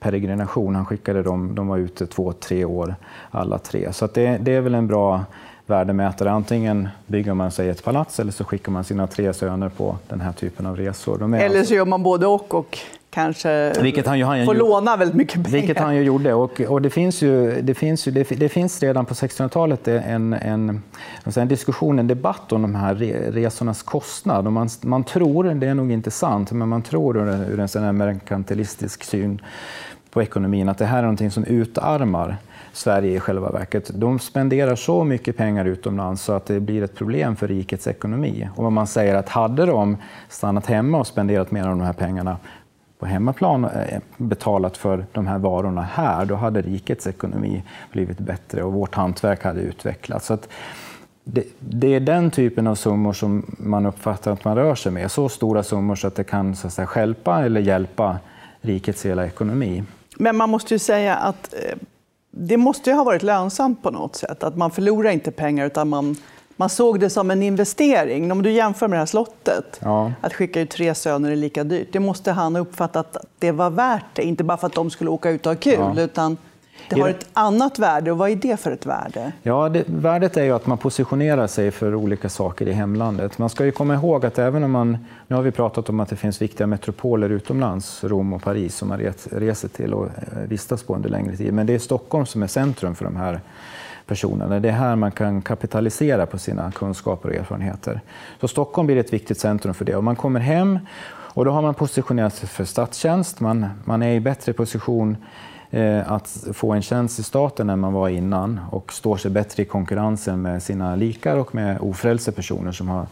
peregrination. 0.00 0.74
Han 0.74 0.86
skickade 0.86 1.22
dem, 1.22 1.54
de 1.54 1.68
var 1.68 1.78
ute 1.78 2.06
två, 2.06 2.32
tre 2.32 2.64
år 2.64 2.94
alla 3.30 3.58
tre. 3.58 3.92
Så 3.92 4.06
det, 4.06 4.38
det, 4.40 4.54
är 4.54 4.60
väl 4.60 4.74
en 4.74 4.86
bra 4.86 5.24
värdemätare. 5.66 6.30
Antingen 6.30 6.88
bygger 7.06 7.34
man 7.34 7.50
sig 7.50 7.68
ett 7.68 7.84
palats 7.84 8.20
eller 8.20 8.32
så 8.32 8.44
skickar 8.44 8.72
man 8.72 8.84
sina 8.84 9.06
tre 9.06 9.32
söner 9.32 9.68
på 9.68 9.96
den 10.08 10.20
här 10.20 10.32
typen 10.32 10.66
av 10.66 10.76
resor. 10.76 11.34
eller 11.34 11.48
så 11.48 11.58
alltså... 11.58 11.74
gör 11.74 11.84
man 11.84 12.02
både 12.02 12.26
och. 12.26 12.54
och 12.54 12.78
kanske 13.12 13.72
vilket 13.82 14.06
han, 14.06 14.22
han 14.22 14.44
får 14.44 14.54
låna 14.54 14.96
väldigt 14.96 15.16
mycket 15.16 15.34
pengar. 15.34 15.50
Vilket 15.50 15.78
han 15.78 15.96
ju 15.96 16.02
gjorde. 16.02 16.34
Och, 16.34 16.60
och 16.60 16.82
det, 16.82 16.90
finns 16.90 17.22
ju, 17.22 17.62
det, 17.62 17.74
finns 17.74 18.08
ju, 18.08 18.12
det, 18.12 18.28
det 18.28 18.48
finns 18.48 18.82
redan 18.82 19.04
på 19.04 19.14
1600-talet 19.14 19.88
en, 19.88 20.32
en, 20.32 20.82
en 21.36 21.48
diskussion, 21.48 21.98
en 21.98 22.06
debatt 22.06 22.52
om 22.52 22.62
de 22.62 22.74
här 22.74 22.94
resornas 23.32 23.82
kostnad. 23.82 24.46
Och 24.46 24.52
man, 24.52 24.68
man 24.80 25.04
tror, 25.04 25.44
det 25.44 25.66
är 25.66 25.74
nog 25.74 25.92
inte 25.92 26.10
sant, 26.10 26.52
men 26.52 26.68
man 26.68 26.82
tror 26.82 27.16
ur, 27.16 27.50
ur 27.50 27.76
en 27.76 27.96
merkantilistisk 27.96 29.04
syn 29.04 29.40
på 30.10 30.22
ekonomin 30.22 30.68
att 30.68 30.78
det 30.78 30.84
här 30.86 30.98
är 30.98 31.02
någonting 31.02 31.30
som 31.30 31.44
utarmar 31.44 32.36
Sverige 32.72 33.16
i 33.16 33.20
själva 33.20 33.50
verket. 33.50 33.90
De 33.94 34.18
spenderar 34.18 34.76
så 34.76 35.04
mycket 35.04 35.36
pengar 35.36 35.64
utomlands 35.64 36.22
så 36.22 36.32
att 36.32 36.46
det 36.46 36.60
blir 36.60 36.82
ett 36.82 36.94
problem 36.94 37.36
för 37.36 37.48
rikets 37.48 37.86
ekonomi. 37.86 38.48
Och 38.56 38.72
man 38.72 38.86
säger 38.86 39.14
att 39.14 39.28
hade 39.28 39.66
de 39.66 39.96
stannat 40.28 40.66
hemma 40.66 40.98
och 40.98 41.06
spenderat 41.06 41.50
mer 41.50 41.62
av 41.62 41.68
de 41.68 41.80
här 41.80 41.92
pengarna 41.92 42.36
på 43.02 43.06
hemmaplan 43.06 43.64
eh, 43.64 44.00
betalat 44.16 44.76
för 44.76 45.06
de 45.12 45.26
här 45.26 45.38
varorna 45.38 45.82
här, 45.82 46.24
då 46.24 46.34
hade 46.34 46.62
rikets 46.62 47.06
ekonomi 47.06 47.62
blivit 47.92 48.18
bättre 48.18 48.62
och 48.62 48.72
vårt 48.72 48.94
hantverk 48.94 49.44
hade 49.44 49.60
utvecklats. 49.60 50.26
Så 50.26 50.38
det, 51.24 51.44
det, 51.58 51.94
är 51.94 52.00
den 52.00 52.30
typen 52.30 52.66
av 52.66 52.74
summor 52.74 53.12
som 53.12 53.56
man 53.58 53.86
uppfattar 53.86 54.32
att 54.32 54.44
man 54.44 54.56
rör 54.56 54.74
sig 54.74 54.92
med. 54.92 55.10
Så 55.10 55.28
stora 55.28 55.62
summor 55.62 55.94
så 55.94 56.06
att 56.06 56.14
det 56.14 56.24
kan 56.24 56.56
så 56.56 56.66
att 56.66 56.72
säga, 56.72 56.86
skälpa 56.86 57.44
eller 57.44 57.60
hjälpa 57.60 58.16
rikets 58.60 59.06
hela 59.06 59.26
ekonomi. 59.26 59.84
Men 60.16 60.36
man 60.36 60.50
måste 60.50 60.74
ju 60.74 60.78
säga 60.78 61.16
att 61.16 61.54
eh, 61.54 61.78
det 62.30 62.56
måste 62.56 62.92
ha 62.92 63.04
varit 63.04 63.22
lönsamt 63.22 63.82
på 63.82 63.90
något 63.90 64.16
sätt. 64.16 64.42
Att 64.42 64.56
man 64.56 64.70
förlorar 64.70 65.10
inte 65.10 65.30
pengar 65.30 65.66
utan 65.66 65.88
man 65.88 66.16
man 66.62 66.68
såg 66.68 67.00
det 67.00 67.10
som 67.10 67.30
en 67.30 67.42
investering. 67.42 68.32
Om 68.32 68.42
du 68.42 68.50
jämför 68.50 68.88
med 68.88 68.96
det 68.96 69.00
här 69.00 69.06
slottet, 69.06 69.80
ja. 69.82 70.12
att 70.20 70.34
skicka 70.34 70.60
ut 70.60 70.70
tre 70.70 70.94
söner 70.94 71.30
är 71.30 71.36
lika 71.36 71.64
dyrt. 71.64 71.88
Det 71.92 72.00
måste 72.00 72.32
han 72.32 72.54
ha 72.54 72.62
uppfattat 72.62 73.16
att 73.16 73.26
det 73.38 73.52
var 73.52 73.70
värt 73.70 74.04
det, 74.12 74.22
inte 74.22 74.44
bara 74.44 74.58
för 74.58 74.66
att 74.66 74.74
de 74.74 74.90
skulle 74.90 75.10
åka 75.10 75.30
ut 75.30 75.46
och 75.46 75.52
ha 75.52 75.56
kul, 75.60 75.92
ja. 75.96 76.00
utan 76.00 76.36
det 76.88 77.00
har 77.00 77.08
ett 77.08 77.26
annat 77.32 77.78
värde. 77.78 78.12
Och 78.12 78.18
vad 78.18 78.30
är 78.30 78.36
det 78.36 78.56
för 78.56 78.70
ett 78.70 78.86
värde? 78.86 79.32
Ja, 79.42 79.68
det, 79.68 79.84
värdet 79.86 80.36
är 80.36 80.44
ju 80.44 80.52
att 80.52 80.66
man 80.66 80.78
positionerar 80.78 81.46
sig 81.46 81.70
för 81.70 81.94
olika 81.94 82.28
saker 82.28 82.68
i 82.68 82.72
hemlandet. 82.72 83.38
Man 83.38 83.50
ska 83.50 83.64
ju 83.64 83.72
komma 83.72 83.94
ihåg 83.94 84.26
att 84.26 84.38
även 84.38 84.64
om 84.64 84.70
man... 84.70 84.98
Nu 85.26 85.36
har 85.36 85.42
vi 85.42 85.50
pratat 85.50 85.88
om 85.88 86.00
att 86.00 86.08
det 86.08 86.16
finns 86.16 86.42
viktiga 86.42 86.66
metropoler 86.66 87.30
utomlands, 87.30 88.04
Rom 88.04 88.32
och 88.32 88.42
Paris, 88.42 88.76
som 88.76 88.88
man 88.88 88.98
reser 89.30 89.68
till 89.68 89.94
och 89.94 90.06
eh, 90.06 90.38
vistas 90.48 90.82
på 90.82 90.94
under 90.94 91.08
längre 91.08 91.36
tid. 91.36 91.54
Men 91.54 91.66
det 91.66 91.74
är 91.74 91.78
Stockholm 91.78 92.26
som 92.26 92.42
är 92.42 92.46
centrum 92.46 92.94
för 92.94 93.04
de 93.04 93.16
här 93.16 93.40
personerna. 94.06 94.60
Det 94.60 94.68
är 94.68 94.72
här 94.72 94.96
man 94.96 95.10
kan 95.10 95.42
kapitalisera 95.42 96.26
på 96.26 96.38
sina 96.38 96.72
kunskaper 96.72 97.28
och 97.28 97.34
erfarenheter. 97.34 98.00
Så 98.40 98.48
Stockholm 98.48 98.86
blir 98.86 98.96
ett 98.96 99.12
viktigt 99.12 99.38
centrum 99.38 99.74
för 99.74 99.84
det. 99.84 99.96
Och 99.96 100.04
man 100.04 100.16
kommer 100.16 100.40
hem 100.40 100.78
och 101.34 101.44
då 101.44 101.50
har 101.50 101.62
man 101.62 101.74
positionerat 101.74 102.34
sig 102.34 102.48
för 102.48 102.64
statstjänst. 102.64 103.40
Man, 103.40 103.66
man 103.84 104.02
är 104.02 104.14
i 104.14 104.20
bättre 104.20 104.52
position 104.52 105.16
eh, 105.70 106.12
att 106.12 106.46
få 106.52 106.72
en 106.72 106.82
tjänst 106.82 107.18
i 107.18 107.22
staten 107.22 107.70
än 107.70 107.80
man 107.80 107.92
var 107.92 108.08
innan 108.08 108.60
och 108.70 108.92
står 108.92 109.16
sig 109.16 109.30
bättre 109.30 109.62
i 109.62 109.66
konkurrensen 109.66 110.42
med 110.42 110.62
sina 110.62 110.96
likar 110.96 111.36
och 111.36 111.54
med 111.54 111.78
ofrälse 111.80 112.32
personer 112.32 112.72
som 112.72 112.88
har, 112.88 113.06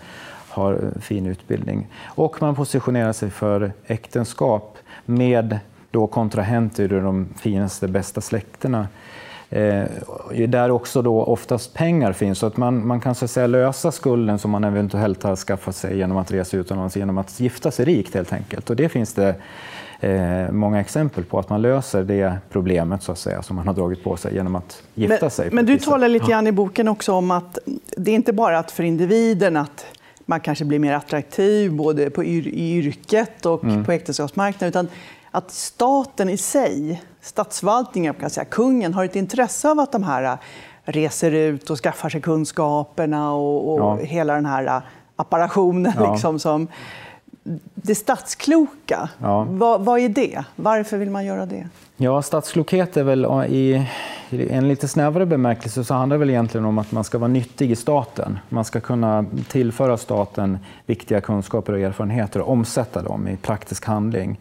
har 0.49 0.81
fin 1.01 1.27
utbildning. 1.27 1.89
Och 2.05 2.43
man 2.43 2.55
positionerar 2.55 3.13
sig 3.13 3.31
för 3.31 3.73
äktenskap 3.87 4.79
med 5.05 5.59
då 5.91 6.07
kontrahenter 6.07 6.93
ur 6.93 7.03
de 7.03 7.29
finaste, 7.37 7.89
bästa 7.89 8.21
släkterna 8.21 8.89
Eh, 9.53 9.85
där 10.49 10.71
också 10.71 11.03
då 11.03 11.25
oftast 11.25 11.75
pengar 11.75 12.13
finns. 12.13 12.39
Så 12.39 12.47
att 12.47 12.57
man, 12.57 12.87
man 12.87 13.01
kan 13.01 13.15
så 13.15 13.25
att 13.25 13.31
säga 13.31 13.47
lösa 13.47 13.93
skulden 13.93 14.39
som 14.39 14.51
man 14.51 14.65
eventuellt 14.65 15.23
har 15.23 15.37
skaffat 15.37 15.77
sig 15.77 15.99
genom 15.99 16.17
att 16.17 16.33
resa 16.33 16.57
utomlands 16.57 16.97
genom 16.97 17.19
att 17.19 17.41
gifta 17.41 17.71
sig 17.71 17.85
rikt 17.85 18.15
helt 18.15 18.33
enkelt. 18.33 18.71
Och 18.71 18.77
det 18.77 18.89
finns 18.89 19.15
det 19.15 19.35
eh, 20.01 20.53
många 20.53 20.81
exempel 20.81 21.25
på 21.25 21.39
att 21.39 21.49
man 21.49 21.63
löser 21.63 22.03
det 22.03 22.39
problemet 22.51 23.03
så 23.03 23.13
att 23.13 23.19
säga, 23.19 23.43
som 23.43 23.57
man 23.57 23.67
har 23.67 23.75
dragit 23.75 24.05
på 24.05 24.17
sig 24.17 24.35
genom 24.35 24.57
att 24.57 24.83
gifta 24.95 25.19
men, 25.21 25.31
sig. 25.31 25.51
Men 25.51 25.67
du 25.67 25.79
talar 25.79 26.09
lite 26.09 26.27
grann 26.27 26.47
i 26.47 26.53
boken 26.53 26.89
också 26.89 27.13
om 27.13 27.31
att 27.31 27.59
det 27.97 28.11
är 28.11 28.15
inte 28.15 28.33
bara 28.33 28.59
att 28.59 28.71
för 28.71 28.83
individen 28.83 29.57
att 29.57 29.87
man 30.27 30.41
kanske 30.41 30.65
blir 30.65 30.79
mer 30.79 30.93
attraktiv 30.93 31.73
både 31.73 32.11
på 32.11 32.25
yr 32.25 32.49
i 32.49 32.77
yrket 32.77 33.47
och 33.47 33.65
mm. 33.65 33.85
på 33.85 33.93
äktenskapsmarknaden, 33.93 34.69
utan 34.69 34.89
att 35.31 35.51
staten 35.51 36.29
i 36.29 36.37
sig, 36.37 37.03
statsförvaltningen, 37.21 38.15
kan 38.15 38.31
säga, 38.31 38.45
kungen, 38.45 38.95
har 38.95 39.05
ett 39.05 39.17
intresse 39.17 39.71
av 39.71 39.81
att 39.81 39.93
de 39.93 40.03
här 40.03 40.39
reser 40.85 41.31
ut 41.31 41.71
och 41.71 41.79
skaffar 41.79 42.09
sig 42.09 42.21
kunskaperna 42.21 43.33
och, 43.33 43.73
och 43.73 43.81
ja. 43.81 43.97
hela 43.97 44.35
den 44.35 44.47
här 44.47 44.83
apparationen. 45.17 45.93
Ja. 45.99 46.13
Liksom, 46.13 46.39
som, 46.39 46.69
det 47.75 47.95
statskloka, 47.95 49.09
ja. 49.19 49.47
vad, 49.51 49.85
vad, 49.85 50.01
är 50.01 50.09
det? 50.09 50.45
Varför 50.57 50.97
vill 50.97 51.11
man 51.11 51.25
göra 51.25 51.47
det? 51.47 51.69
Ja, 51.97 52.23
statsklokhet 52.23 52.97
är 52.97 53.03
väl 53.05 53.27
i, 53.49 53.87
i 54.31 54.49
en 54.49 54.69
lite 54.69 54.89
snävare 54.89 55.27
bemärkelse 55.27 55.85
så 55.85 55.95
handlar 55.95 56.17
det 56.17 56.19
väl 56.19 56.31
egentligen 56.31 56.65
om 56.65 56.79
att 56.79 56.93
man 56.93 57.05
ska 57.05 57.19
vara 57.19 57.29
nyttig 57.29 57.71
i 57.71 57.77
staten. 57.77 58.39
Man 58.49 58.65
ska 58.65 58.81
kunna 58.81 59.25
tillföra 59.49 59.97
staten 59.97 60.59
viktiga 60.87 61.21
kunskaper 61.21 61.73
och 61.73 61.79
erfarenheter 61.79 62.41
och 62.41 62.53
omsätta 62.53 63.03
dem 63.03 63.29
i 63.29 63.37
praktisk 63.37 63.85
handling 63.85 64.39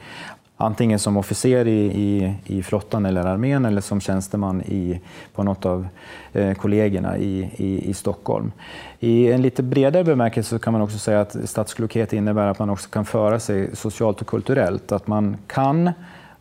antingen 0.61 0.99
som 0.99 1.17
officer 1.17 1.67
i, 1.67 1.85
i, 1.85 2.35
i 2.45 2.63
flottan 2.63 3.05
eller 3.05 3.25
armén 3.25 3.65
eller 3.65 3.81
som 3.81 4.01
tjänsteman 4.01 4.61
i, 4.61 5.01
på 5.35 5.43
något 5.43 5.65
av 5.65 5.87
eh, 6.33 6.53
kollegorna 6.53 7.17
i, 7.17 7.51
i, 7.55 7.89
i, 7.89 7.93
Stockholm. 7.93 8.51
I 8.99 9.31
en 9.31 9.41
lite 9.41 9.63
bredare 9.63 10.03
bemärkelse 10.03 10.59
kan 10.59 10.73
man 10.73 10.81
också 10.81 10.97
säga 10.97 11.21
att 11.21 11.35
statsklokhet 11.49 12.13
innebär 12.13 12.47
att 12.47 12.59
man 12.59 12.69
också 12.69 12.89
kan 12.89 13.05
föra 13.05 13.39
sig 13.39 13.75
socialt 13.75 14.21
och 14.21 14.27
kulturellt. 14.27 14.91
Att 14.91 15.07
man 15.07 15.37
kan 15.47 15.91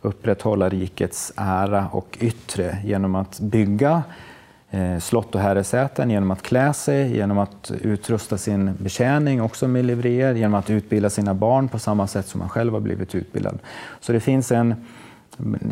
upprätthålla 0.01 0.69
rikets 0.69 1.33
ära 1.35 1.87
och 1.91 2.17
yttre 2.21 2.77
genom 2.83 3.15
att 3.15 3.39
bygga 3.39 4.03
Eh, 4.71 4.99
slott 4.99 5.35
och 5.35 5.41
herresäten 5.41 6.09
genom 6.09 6.31
att 6.31 6.41
klä 6.41 6.73
sig, 6.73 7.15
genom 7.15 7.37
att 7.37 7.71
utrusta 7.81 8.37
sin 8.37 8.73
betjäning 8.77 9.41
också 9.41 9.67
med 9.67 9.85
livréer, 9.85 10.33
genom 10.33 10.53
att 10.53 10.69
utbilda 10.69 11.09
sina 11.09 11.33
barn 11.33 11.67
på 11.67 11.79
samma 11.79 12.07
sätt 12.07 12.27
som 12.27 12.39
man 12.39 12.49
själv 12.49 12.73
har 12.73 12.79
blivit 12.79 13.15
utbildad. 13.15 13.59
Så 13.99 14.11
det 14.11 14.19
finns 14.19 14.51
en, 14.51 14.75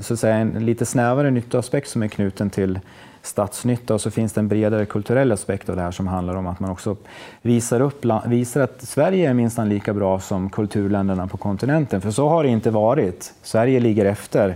så 0.01 0.13
att 0.13 0.19
säga, 0.19 0.35
en 0.35 0.65
lite 0.65 0.85
snävare 0.85 1.31
nyttoaspekt 1.31 1.89
som 1.89 2.03
är 2.03 2.07
knuten 2.07 2.49
till 2.49 2.79
statsnytta 3.21 3.93
och 3.93 4.01
så 4.01 4.11
finns 4.11 4.33
det 4.33 4.41
en 4.41 4.47
bredare 4.47 4.85
kulturell 4.85 5.31
aspekt 5.31 5.69
av 5.69 5.75
det 5.75 5.81
här 5.81 5.91
som 5.91 6.07
handlar 6.07 6.35
om 6.35 6.47
att 6.47 6.59
man 6.59 6.69
också 6.69 6.95
visar, 7.41 7.81
upp, 7.81 8.05
visar 8.25 8.61
att 8.61 8.81
Sverige 8.81 9.29
är 9.29 9.33
minst 9.33 9.57
lika 9.57 9.93
bra 9.93 10.19
som 10.19 10.49
kulturländerna 10.49 11.27
på 11.27 11.37
kontinenten. 11.37 12.01
För 12.01 12.11
så 12.11 12.29
har 12.29 12.43
det 12.43 12.49
inte 12.49 12.71
varit. 12.71 13.33
Sverige 13.43 13.79
ligger 13.79 14.05
efter 14.05 14.55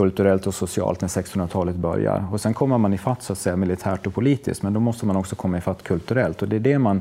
kulturellt 0.00 0.46
och 0.46 0.54
socialt 0.54 1.00
när 1.00 1.08
1600-talet 1.08 1.76
börjar. 1.76 2.24
Och 2.32 2.40
sen 2.40 2.54
kommer 2.54 2.78
man 2.78 2.92
ifatt 2.92 3.22
så 3.22 3.32
att 3.32 3.38
säga, 3.38 3.56
militärt 3.56 4.06
och 4.06 4.14
politiskt, 4.14 4.62
men 4.62 4.72
då 4.72 4.80
måste 4.80 5.06
man 5.06 5.16
också 5.16 5.36
komma 5.36 5.58
ifatt 5.58 5.82
kulturellt. 5.82 6.42
Och 6.42 6.48
det 6.48 6.56
är 6.56 6.60
det 6.60 6.78
man 6.78 7.00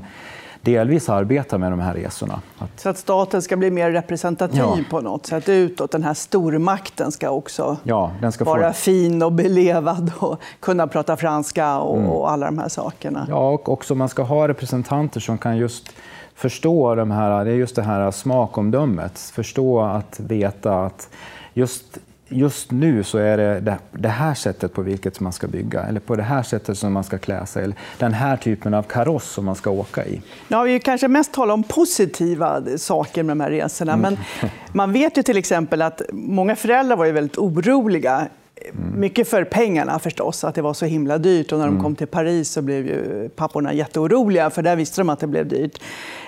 delvis 0.61 1.09
arbetar 1.09 1.57
med 1.57 1.71
de 1.71 1.79
här 1.79 1.93
resorna. 1.93 2.41
Att... 2.57 2.79
Så 2.79 2.89
att 2.89 2.97
staten 2.97 3.41
ska 3.41 3.57
bli 3.57 3.71
mer 3.71 3.91
representativ 3.91 4.59
ja. 4.59 4.77
på 4.89 5.01
något 5.01 5.25
sätt 5.25 5.49
utåt. 5.49 5.91
Den 5.91 6.03
här 6.03 6.13
stormakten 6.13 7.11
ska 7.11 7.29
också 7.29 7.77
ja, 7.83 8.11
ska 8.31 8.43
vara 8.43 8.73
få... 8.73 8.79
fin 8.79 9.23
och 9.23 9.31
belevad 9.31 10.11
och 10.19 10.41
kunna 10.59 10.87
prata 10.87 11.17
franska 11.17 11.79
och, 11.79 11.97
mm. 11.97 12.09
och 12.09 12.31
alla 12.31 12.45
de 12.45 12.57
här 12.57 12.69
sakerna. 12.69 13.25
Ja, 13.29 13.49
och 13.49 13.69
också 13.69 13.95
man 13.95 14.09
ska 14.09 14.23
ha 14.23 14.47
representanter 14.47 15.19
som 15.19 15.37
kan 15.37 15.57
just 15.57 15.89
förstå 16.35 16.95
de 16.95 17.11
här, 17.11 17.45
det 17.45 17.51
är 17.51 17.55
just 17.55 17.75
det 17.75 17.83
här 17.83 18.11
smakomdömet. 18.11 19.19
Förstå 19.19 19.81
att 19.81 20.19
veta 20.19 20.85
att 20.85 21.09
just 21.53 21.99
just 22.29 22.71
nu 22.71 23.03
så 23.03 23.17
är 23.17 23.37
det 23.37 23.77
det 23.91 24.09
här 24.09 24.33
sättet 24.33 24.73
på 24.73 24.81
vilket 24.81 25.19
man 25.19 25.33
ska 25.33 25.47
bygga 25.47 25.83
eller 25.83 25.99
på 25.99 26.15
det 26.15 26.23
här 26.23 26.43
sättet 26.43 26.77
som 26.77 26.93
man 26.93 27.03
ska 27.03 27.17
klä 27.17 27.45
sig 27.45 27.63
eller 27.63 27.75
den 27.97 28.13
här 28.13 28.37
typen 28.37 28.73
av 28.73 28.83
kaross 28.83 29.29
som 29.29 29.45
man 29.45 29.55
ska 29.55 29.69
åka 29.69 30.05
i. 30.05 30.21
Ja, 30.47 30.61
vi 30.61 30.79
kanske 30.79 31.07
mest 31.07 31.33
talar 31.33 31.53
om 31.53 31.63
positiva 31.63 32.61
saker 32.77 33.23
med 33.23 33.37
de 33.37 33.41
här 33.41 33.51
resorna, 33.51 33.93
mm. 33.93 34.01
men 34.01 34.49
man 34.73 34.93
vet 34.93 35.17
ju 35.17 35.23
till 35.23 35.37
exempel 35.37 35.81
att 35.81 36.01
många 36.11 36.55
föräldrar 36.55 36.95
var 36.95 37.05
ju 37.05 37.11
väldigt 37.11 37.37
oroliga 37.37 38.27
Mm. 38.73 38.99
Mycket 38.99 39.29
för 39.29 39.43
pengarna 39.43 39.99
förstås, 39.99 40.43
att 40.43 40.55
det 40.55 40.61
var 40.61 40.73
så 40.73 40.85
himla 40.85 41.17
dyrt. 41.17 41.51
Och 41.51 41.59
när 41.59 41.65
de 41.65 41.71
mm. 41.71 41.83
kom 41.83 41.95
till 41.95 42.07
Paris 42.07 42.49
så 42.49 42.61
blev 42.61 42.87
ju 42.87 43.29
papporna 43.29 43.73
jätteoroliga, 43.73 44.49
för 44.49 44.61
där 44.61 44.75
visste 44.75 45.01
de 45.01 45.09
att 45.09 45.19
det 45.19 45.27
blev 45.27 45.47
dyrt. 45.47 45.81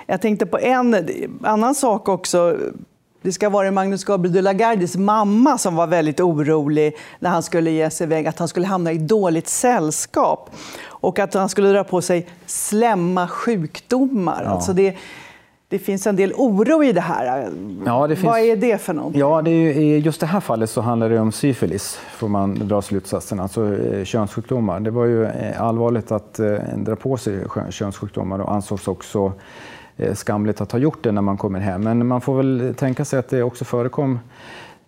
Jag 0.06 0.20
tänkte 0.20 0.46
på 0.46 0.58
en 0.58 0.96
annan 1.42 1.74
sak 1.74 2.08
också. 2.08 2.58
Det 3.22 3.32
ska 3.32 3.48
vara 3.48 3.70
Magnus 3.70 4.04
Gabriel 4.04 4.32
de 4.34 4.42
la 4.42 4.52
Gardis 4.52 4.96
mamma 4.96 5.58
som 5.58 5.76
var 5.76 5.86
väldigt 5.86 6.20
orolig 6.20 6.96
när 7.18 7.30
han 7.30 7.42
skulle 7.42 7.70
ge 7.70 7.90
sig 7.90 8.04
iväg, 8.04 8.26
att 8.26 8.38
han 8.38 8.48
skulle 8.48 8.66
hamna 8.66 8.92
i 8.92 8.98
dåligt 8.98 9.48
sällskap 9.48 10.50
och 10.84 11.18
att 11.18 11.34
han 11.34 11.48
skulle 11.48 11.68
dra 11.68 11.84
på 11.84 12.02
sig 12.02 12.26
slämma 12.46 13.28
sjukdomar. 13.28 14.42
Ja. 14.44 14.50
Alltså 14.50 14.72
det, 14.72 14.96
det 15.68 15.78
finns 15.78 16.06
en 16.06 16.16
del 16.16 16.32
oro 16.32 16.84
i 16.84 16.92
det 16.92 17.00
här. 17.00 17.50
Ja, 17.86 18.06
det 18.06 18.16
finns... 18.16 18.26
Vad 18.26 18.40
är 18.40 18.56
det 18.56 18.78
för 18.78 18.92
något? 18.92 19.16
Ja, 19.16 19.42
det 19.42 19.50
är, 19.50 19.78
I 19.78 19.98
just 19.98 20.20
det 20.20 20.26
här 20.26 20.40
fallet 20.40 20.70
så 20.70 20.80
handlar 20.80 21.08
det 21.08 21.20
om 21.20 21.32
syfilis, 21.32 22.00
får 22.16 22.28
man 22.28 22.68
dra 22.68 22.82
slutsatsen, 22.82 23.40
alltså 23.40 23.74
eh, 23.74 24.04
könssjukdomar. 24.04 24.80
Det 24.80 24.90
var 24.90 25.04
ju 25.04 25.24
eh, 25.24 25.62
allvarligt 25.62 26.12
att 26.12 26.38
eh, 26.38 26.54
dra 26.76 26.96
på 26.96 27.16
sig 27.16 27.44
könssjukdomar 27.70 28.38
och 28.38 28.52
ansågs 28.52 28.88
också 28.88 29.32
Eh, 30.02 30.14
skamligt 30.14 30.60
att 30.60 30.72
ha 30.72 30.78
gjort 30.78 31.02
det 31.02 31.12
när 31.12 31.22
man 31.22 31.36
kommer 31.36 31.60
hem. 31.60 31.82
Men 31.82 32.06
man 32.06 32.20
får 32.20 32.36
väl 32.36 32.74
tänka 32.78 33.04
sig 33.04 33.18
att 33.18 33.28
det 33.28 33.42
också 33.42 33.64
förekom 33.64 34.18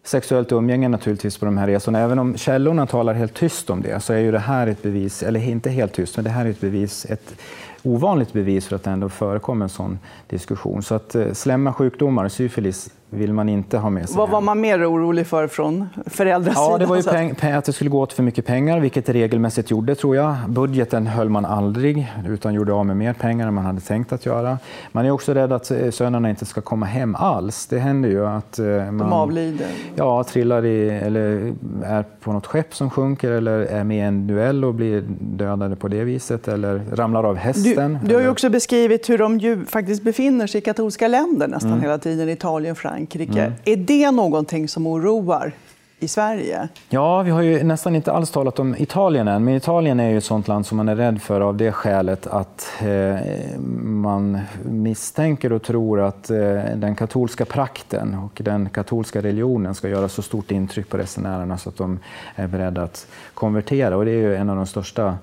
sexuellt 0.05 0.53
umgänge 0.53 0.89
naturligtvis 0.89 1.39
på 1.39 1.45
de 1.45 1.59
här 1.59 1.67
resorna. 1.67 1.99
Även 1.99 2.19
om 2.19 2.37
källorna 2.37 2.87
talar 2.87 3.15
helt 3.15 3.35
tyst 3.35 3.71
om 3.71 3.83
det 3.83 4.01
så 4.01 4.13
är 4.13 4.19
ju 4.19 4.33
det 4.33 4.39
här 4.39 4.67
ett 4.67 4.83
bevis, 4.83 5.23
eller 5.23 5.49
inte 5.49 5.71
helt 5.71 5.93
tyst, 5.93 6.17
men 6.17 6.25
det 6.25 6.31
här 6.31 6.47
är 6.47 6.51
ett 6.51 6.61
bevis, 6.61 7.07
ett 7.11 7.35
ovanligt 7.83 8.33
bevis 8.33 8.67
för 8.67 8.77
att 8.77 8.83
det 8.83 8.91
ändå 8.91 9.09
förekommer 9.09 9.65
en 9.65 9.69
sån 9.69 9.99
diskussion. 10.27 10.83
Så 10.83 10.95
att 10.95 11.15
eh, 11.15 11.21
slemma, 11.21 11.35
slämma 11.35 11.73
sjukdomar, 11.73 12.29
syfilis, 12.29 12.91
vill 13.15 13.33
man 13.33 13.49
inte 13.49 13.79
ha 13.79 13.91
med 13.91 14.09
sig. 14.09 14.19
Vad 14.19 14.31
var 14.31 14.41
man 14.41 14.61
mer 14.61 14.91
orolig 14.91 15.27
för 15.27 15.49
från 15.49 15.89
föräldrars 16.07 16.55
ja, 16.57 16.79
Det 16.79 16.87
var 16.87 16.97
ju 16.97 17.03
peng, 17.03 17.53
att 17.53 17.65
det 17.65 17.73
skulle 17.73 17.91
gå 17.91 18.01
åt 18.01 18.13
för 18.13 18.23
mycket 18.23 18.47
pengar, 18.47 18.81
vilket 18.81 19.07
det 19.07 19.13
regelmässigt 19.13 19.71
gjorde 19.71 19.95
tror 19.95 20.17
jag. 20.17 20.37
Budgeten 20.49 21.07
höll 21.07 21.29
man 21.29 21.45
aldrig, 21.45 22.13
utan 22.29 22.55
gjorde 22.55 22.73
av 22.73 22.87
med 22.87 22.97
mer 22.97 23.13
pengar 23.13 23.49
än 23.49 23.55
man 23.55 23.65
hade 23.65 23.81
tänkt 23.81 24.13
att 24.13 24.27
göra. 24.27 24.59
Man 24.93 25.07
är 25.07 25.11
också 25.11 25.35
rädd 25.35 25.53
att 25.53 25.73
sönerna 25.91 26.31
inte 26.31 26.47
ska 26.47 26.61
komma 26.61 26.87
hem 26.87 27.15
alls. 27.15 27.67
Det 27.67 27.79
händer 27.79 28.09
ju 28.09 28.27
att 28.27 28.59
eh, 28.59 28.67
man 28.67 28.99
De 28.99 29.13
avlider? 29.13 29.67
Ja, 29.95 30.25
trillar 30.25 30.65
i, 30.65 30.89
eller 30.89 31.55
är 31.85 32.05
på 32.21 32.33
något 32.33 32.47
skepp 32.47 32.75
som 32.75 32.91
sjunker 32.91 33.31
eller 33.31 33.59
är 33.59 33.85
med 33.85 33.97
i 33.97 34.01
en 34.01 34.27
duell 34.27 34.65
och 34.65 34.75
blir 34.75 35.05
dödade 35.21 35.77
på 35.77 35.89
det 35.89 36.05
viset 36.05 36.49
eller 36.49 36.83
ramlar 36.93 37.25
av 37.25 37.37
hästen. 37.37 37.99
Du, 38.03 38.09
du 38.09 38.15
har 38.15 38.23
ju 38.23 38.29
också 38.29 38.51
beskrivit 38.51 39.11
hur 39.11 39.19
de 39.19 39.39
ju 39.39 39.65
faktiskt 39.65 40.03
befinner 40.03 40.47
sig 40.47 40.59
i 40.59 40.63
katolska 40.63 41.09
länder 41.09 41.49
nästan 41.49 41.71
mm. 41.71 41.83
hela 41.83 41.99
tiden, 41.99 42.29
Italien 42.29 42.77
Frankrike. 42.77 43.04
Frankrike. 43.05 43.41
Mm. 43.41 43.53
Är 43.65 43.77
det 43.77 44.11
någonting 44.11 44.69
som 44.69 44.87
oroar 44.87 45.53
i 46.01 46.09
Sverige? 46.09 46.69
Ja, 46.89 47.23
vi 47.23 47.31
har 47.31 47.43
ju 47.43 47.65
nästan 47.65 47.97
inte 47.97 48.13
alls 48.13 48.31
talat 48.31 48.59
om 48.59 48.75
Italien 48.79 49.29
än, 49.29 49.45
men 49.45 49.55
Italien 49.55 50.01
är 50.01 50.11
ju 50.11 50.19
ett 50.19 50.25
sånt 50.25 50.49
land 50.49 50.67
som 50.67 50.77
man 50.77 50.89
är 50.89 50.97
rädd 50.97 51.23
för 51.23 51.41
av 51.41 51.57
det 51.57 51.73
skälet 51.73 52.27
att 52.27 52.73
eh, 52.81 53.59
man 53.83 54.41
misstänker 54.65 55.53
och 55.53 55.63
tror 55.63 56.01
att 56.01 56.31
eh, 56.31 56.37
den 56.77 56.95
katolska 56.95 57.45
prakten 57.45 58.15
och 58.15 58.41
den 58.45 58.69
katolska 58.69 59.23
religionen 59.23 59.75
ska 59.75 59.89
göra 59.89 60.09
så 60.09 60.23
stort 60.23 60.51
intryck 60.51 60.89
på 60.89 60.97
resenärerna 60.97 61.59
så 61.59 61.69
att 61.69 61.77
de 61.77 61.99
är 62.35 62.47
beredda 62.47 62.83
att 62.83 63.07
konvertera. 63.35 63.97
Och 63.97 64.05
det 64.05 64.11
är 64.11 64.23
ju 64.23 64.37
en 64.37 64.51
av 64.51 64.57
de 64.57 64.67
största 64.67 65.19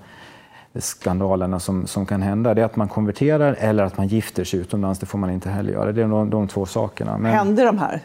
skandalerna 0.80 1.60
som, 1.60 1.88
som 1.88 2.06
kan 2.06 2.22
hända. 2.22 2.54
Det 2.54 2.62
är 2.62 2.66
att 2.66 2.76
man 2.76 2.88
konverterar 2.88 3.56
eller 3.60 3.84
att 3.84 3.98
man 3.98 4.08
gifter 4.08 4.44
sig 4.44 4.60
utomlands. 4.60 5.00
Det 5.00 5.06
får 5.06 5.18
man 5.18 5.30
inte 5.30 5.50
heller 5.50 5.74
göra. 5.74 5.92
Det 5.92 6.02
är 6.02 6.08
de, 6.08 6.30
de 6.30 6.48
två 6.48 6.66
sakerna. 6.66 7.18
Men... 7.18 7.32
Händer 7.32 7.66
de 7.66 7.78
här? 7.78 8.02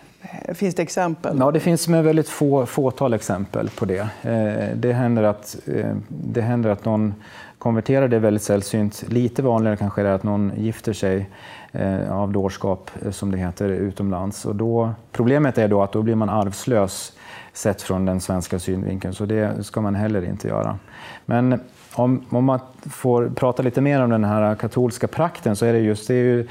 Finns 0.55 0.75
det 0.75 0.83
exempel? 0.83 1.39
Ja, 1.39 1.51
det 1.51 1.61
finns 1.61 1.89
med 1.89 2.05
väldigt 2.05 2.29
få, 2.29 2.67
fåtal 2.67 3.15
exempel 3.15 3.71
på 3.71 3.85
det. 3.85 4.09
Eh, 4.23 4.77
det, 4.77 4.93
händer 4.93 5.23
att, 5.23 5.57
eh, 5.67 5.97
det 6.09 6.41
händer 6.41 6.71
att 6.71 6.85
någon 6.85 7.15
konverterar, 7.59 8.09
det 8.09 8.17
är 8.17 8.21
väldigt 8.21 8.43
sällsynt. 8.43 9.05
Lite 9.09 9.43
vanligare 9.43 9.77
kanske 9.77 10.03
är 10.03 10.05
att 10.05 10.23
någon 10.23 10.53
gifter 10.57 10.93
sig 10.93 11.31
eh, 11.73 12.13
av 12.13 12.33
dårskap, 12.33 12.91
som 13.11 13.31
det 13.31 13.39
heter, 13.39 13.69
utomlands. 13.69 14.45
Och 14.45 14.57
då, 14.57 14.91
problemet 15.13 15.59
är 15.59 15.69
då 15.69 15.83
att 15.83 15.93
då 15.93 16.03
blir 16.03 16.15
man 16.15 16.29
arvslös 16.29 17.13
sett 17.53 17.83
från 17.83 18.07
den 18.07 18.21
svenska 18.21 18.59
synvinkeln, 18.59 19.15
så 19.15 19.27
det 19.27 19.65
ska 19.65 19.81
man 19.81 19.95
heller 19.95 20.25
inte 20.25 20.49
göra. 20.49 20.79
Men 21.27 21.61
om, 21.97 22.25
om 22.31 22.45
man 22.45 22.61
får 22.91 23.29
prata 23.29 23.63
lite 23.63 23.81
mer 23.81 24.03
om 24.03 24.11
den 24.11 24.25
här 24.25 24.55
katolska 24.55 25.09
prakten 25.09 25.57
så 25.57 25.67
är 25.67 25.73
det 25.73 25.79
just 25.79 26.09
det 26.09 26.15
är 26.15 26.25
ju 26.25 26.49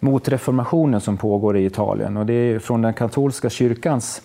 mot 0.00 0.28
reformationen 0.28 1.00
som 1.00 1.16
pågår 1.16 1.56
i 1.56 1.64
Italien. 1.64 2.16
Och 2.16 2.26
det 2.26 2.34
är 2.34 2.58
från 2.58 2.82
den 2.82 2.94
katolska 2.94 3.50
kyrkans 3.50 4.22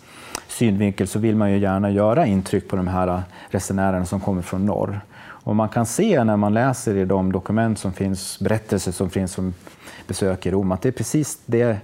synvinkel 0.47 1.08
så 1.08 1.19
vill 1.19 1.36
man 1.36 1.51
ju 1.51 1.58
gärna 1.58 1.91
göra 1.91 2.25
intryck 2.25 2.67
på 2.67 2.75
de 2.75 2.88
här 2.88 3.23
resenärerna 3.49 4.05
som 4.05 4.19
kommer 4.19 4.41
från 4.41 4.65
norr. 4.65 5.01
Och 5.21 5.55
man 5.55 5.69
kan 5.69 5.86
se 5.86 6.23
när 6.23 6.38
man 6.38 6.53
läser 6.53 6.97
i 6.97 7.05
de 7.05 7.32
dokument 7.32 7.79
som 7.79 7.93
finns, 7.93 8.39
berättelser 8.39 8.91
som 8.91 9.10
finns 9.10 9.36
från 9.36 9.53
besök 10.08 10.45
i 10.45 10.51
Rom, 10.51 10.71
att 10.71 10.82
det 10.82 10.89
är 10.89 10.93
precis 10.93 11.39
det 11.45 11.77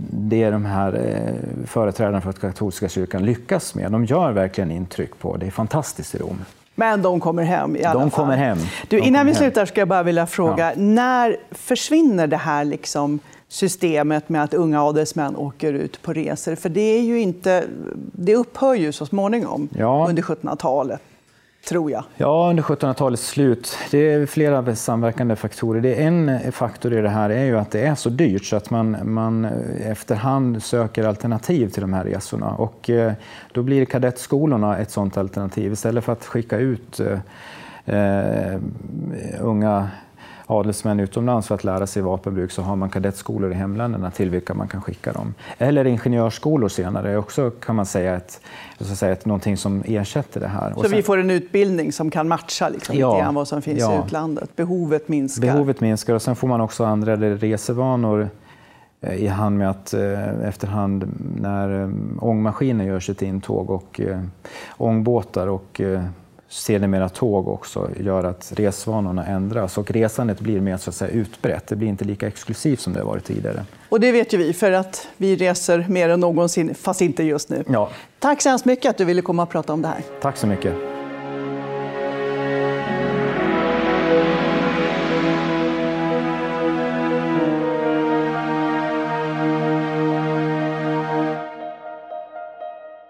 det 0.00 0.50
de 0.50 0.64
här 0.64 0.92
eh, 0.94 1.66
företrädarna 1.66 2.20
för 2.20 2.32
katolska 2.32 2.88
kyrkan 2.88 3.24
lyckas 3.24 3.74
med. 3.74 3.92
De 3.92 4.04
gör 4.04 4.32
verkligen 4.32 4.70
intryck 4.70 5.18
på. 5.18 5.36
Det 5.36 5.46
är 5.46 5.50
fantastiskt 5.50 6.14
i 6.14 6.18
Rom. 6.18 6.38
Men 6.78 7.02
de 7.02 7.20
kommer 7.20 7.42
hem 7.42 7.76
i 7.76 7.84
alla 7.84 8.00
de 8.00 8.10
fall. 8.10 8.24
Kommer 8.24 8.36
hem. 8.36 8.58
Du, 8.88 8.98
innan 8.98 9.26
vi 9.26 9.34
slutar 9.34 9.66
ska 9.66 9.80
jag 9.80 9.88
bara 9.88 10.02
vilja 10.02 10.26
fråga, 10.26 10.72
ja. 10.72 10.72
när 10.76 11.36
försvinner 11.50 12.26
det 12.26 12.36
här 12.36 12.64
liksom 12.64 13.18
systemet 13.48 14.28
med 14.28 14.44
att 14.44 14.54
unga 14.54 14.84
adelsmän 14.84 15.36
åker 15.36 15.72
ut 15.72 16.02
på 16.02 16.12
resor? 16.12 16.54
För 16.54 16.68
det, 16.68 16.80
är 16.80 17.02
ju 17.02 17.20
inte, 17.20 17.64
det 18.12 18.34
upphör 18.34 18.74
ju 18.74 18.92
så 18.92 19.06
småningom 19.06 19.68
ja. 19.76 20.06
under 20.08 20.22
1700-talet 20.22 21.00
tror 21.64 21.90
jag. 21.90 22.04
Ja, 22.16 22.46
under 22.50 22.62
1700-talets 22.62 23.28
slut. 23.28 23.78
Det 23.90 23.98
är 23.98 24.26
flera 24.26 24.76
samverkande 24.76 25.36
faktorer. 25.36 25.80
Det 25.80 25.94
är 25.94 26.06
en 26.06 26.52
faktor 26.52 26.94
i 26.94 27.00
det 27.00 27.08
här 27.08 27.30
är 27.30 27.44
ju 27.44 27.58
att 27.58 27.70
det 27.70 27.80
är 27.80 27.94
så 27.94 28.08
dyrt 28.08 28.44
så 28.44 28.56
att 28.56 28.70
man, 28.70 28.96
man 29.02 29.44
efterhand 29.84 30.62
söker 30.62 31.04
alternativ 31.04 31.68
till 31.68 31.80
de 31.80 31.92
här 31.92 32.04
resorna. 32.04 32.50
Och 32.50 32.90
eh, 32.90 33.12
då 33.52 33.62
blir 33.62 33.84
kadettskolorna 33.84 34.78
ett 34.78 34.90
sådant 34.90 35.16
alternativ. 35.16 35.72
Istället 35.72 36.04
för 36.04 36.12
att 36.12 36.24
skicka 36.24 36.58
ut 36.58 37.00
eh, 37.00 37.18
eh 37.96 38.60
unga 39.40 39.88
adelsmän 40.50 41.00
utomlands 41.00 41.48
för 41.48 41.54
att 41.54 41.64
lära 41.64 41.86
sig 41.86 42.02
vapenbruk 42.02 42.50
så 42.50 42.62
har 42.62 42.76
man 42.76 42.90
kadettskolor 42.90 43.52
i 43.52 43.54
hemländerna 43.54 44.10
till 44.10 44.30
vilka 44.30 44.54
man 44.54 44.68
kan 44.68 44.82
skicka 44.82 45.12
dem. 45.12 45.34
Eller 45.58 45.84
ingenjörsskolor 45.84 46.68
senare 46.68 47.16
också 47.16 47.50
kan 47.50 47.76
man 47.76 47.86
säga 47.86 48.16
ett, 48.16 48.40
så 48.80 48.96
säga, 48.96 49.12
ett, 49.12 49.24
någonting 49.24 49.56
som 49.56 49.82
ersätter 49.86 50.40
det 50.40 50.48
här. 50.48 50.72
Så 50.74 50.82
sen, 50.82 50.90
vi 50.90 51.02
får 51.02 51.18
en 51.18 51.30
utbildning 51.30 51.92
som 51.92 52.10
kan 52.10 52.28
matcha 52.28 52.68
liksom, 52.68 52.96
ja, 52.96 53.10
lite 53.12 53.22
grann 53.22 53.34
vad 53.34 53.48
som 53.48 53.62
finns 53.62 53.80
ja. 53.80 53.94
i 53.94 54.06
utlandet? 54.06 54.56
Behovet 54.56 55.08
minskar? 55.08 55.42
Behovet 55.42 55.80
minskar 55.80 56.14
och 56.14 56.22
sen 56.22 56.36
får 56.36 56.48
man 56.48 56.60
också 56.60 56.84
andra 56.84 57.16
resevanor 57.16 58.28
eh, 59.00 59.14
i 59.14 59.26
hand 59.26 59.58
med 59.58 59.70
att 59.70 59.94
eh, 59.94 60.48
efterhand 60.48 61.08
när 61.40 61.82
eh, 61.82 61.90
ångmaskiner 62.20 62.84
gör 62.84 63.00
sitt 63.00 63.22
intåg 63.22 63.70
och 63.70 64.00
ångbåtar 64.76 65.46
och 65.46 65.80
sedermera 66.48 67.08
tåg 67.08 67.48
också 67.48 67.90
gör 68.00 68.24
att 68.24 68.52
resvanorna 68.56 69.26
ändras 69.26 69.78
och 69.78 69.90
resandet 69.90 70.40
blir 70.40 70.60
mer 70.60 70.76
så 70.76 70.90
att 70.90 70.96
säga, 70.96 71.10
utbrett. 71.10 71.66
Det 71.66 71.76
blir 71.76 71.88
inte 71.88 72.04
lika 72.04 72.26
exklusivt 72.26 72.80
som 72.80 72.92
det 72.92 72.98
har 72.98 73.06
varit 73.06 73.24
tidigare. 73.24 73.64
Och 73.88 74.00
det 74.00 74.12
vet 74.12 74.34
ju 74.34 74.38
vi, 74.38 74.52
för 74.52 74.72
att 74.72 75.08
vi 75.16 75.36
reser 75.36 75.86
mer 75.88 76.08
än 76.08 76.20
någonsin, 76.20 76.74
fast 76.74 77.00
inte 77.00 77.22
just 77.22 77.48
nu. 77.48 77.64
Ja. 77.68 77.90
Tack 78.18 78.42
så 78.42 78.48
hemskt 78.48 78.64
mycket 78.64 78.90
att 78.90 78.98
du 78.98 79.04
ville 79.04 79.22
komma 79.22 79.42
och 79.42 79.50
prata 79.50 79.72
om 79.72 79.82
det 79.82 79.88
här. 79.88 80.02
Tack 80.20 80.36
så 80.36 80.46
mycket. 80.46 80.74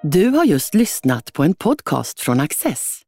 Du 0.03 0.29
har 0.29 0.45
just 0.45 0.75
lyssnat 0.75 1.33
på 1.33 1.43
en 1.43 1.55
podcast 1.55 2.21
från 2.21 2.41
Access. 2.41 3.08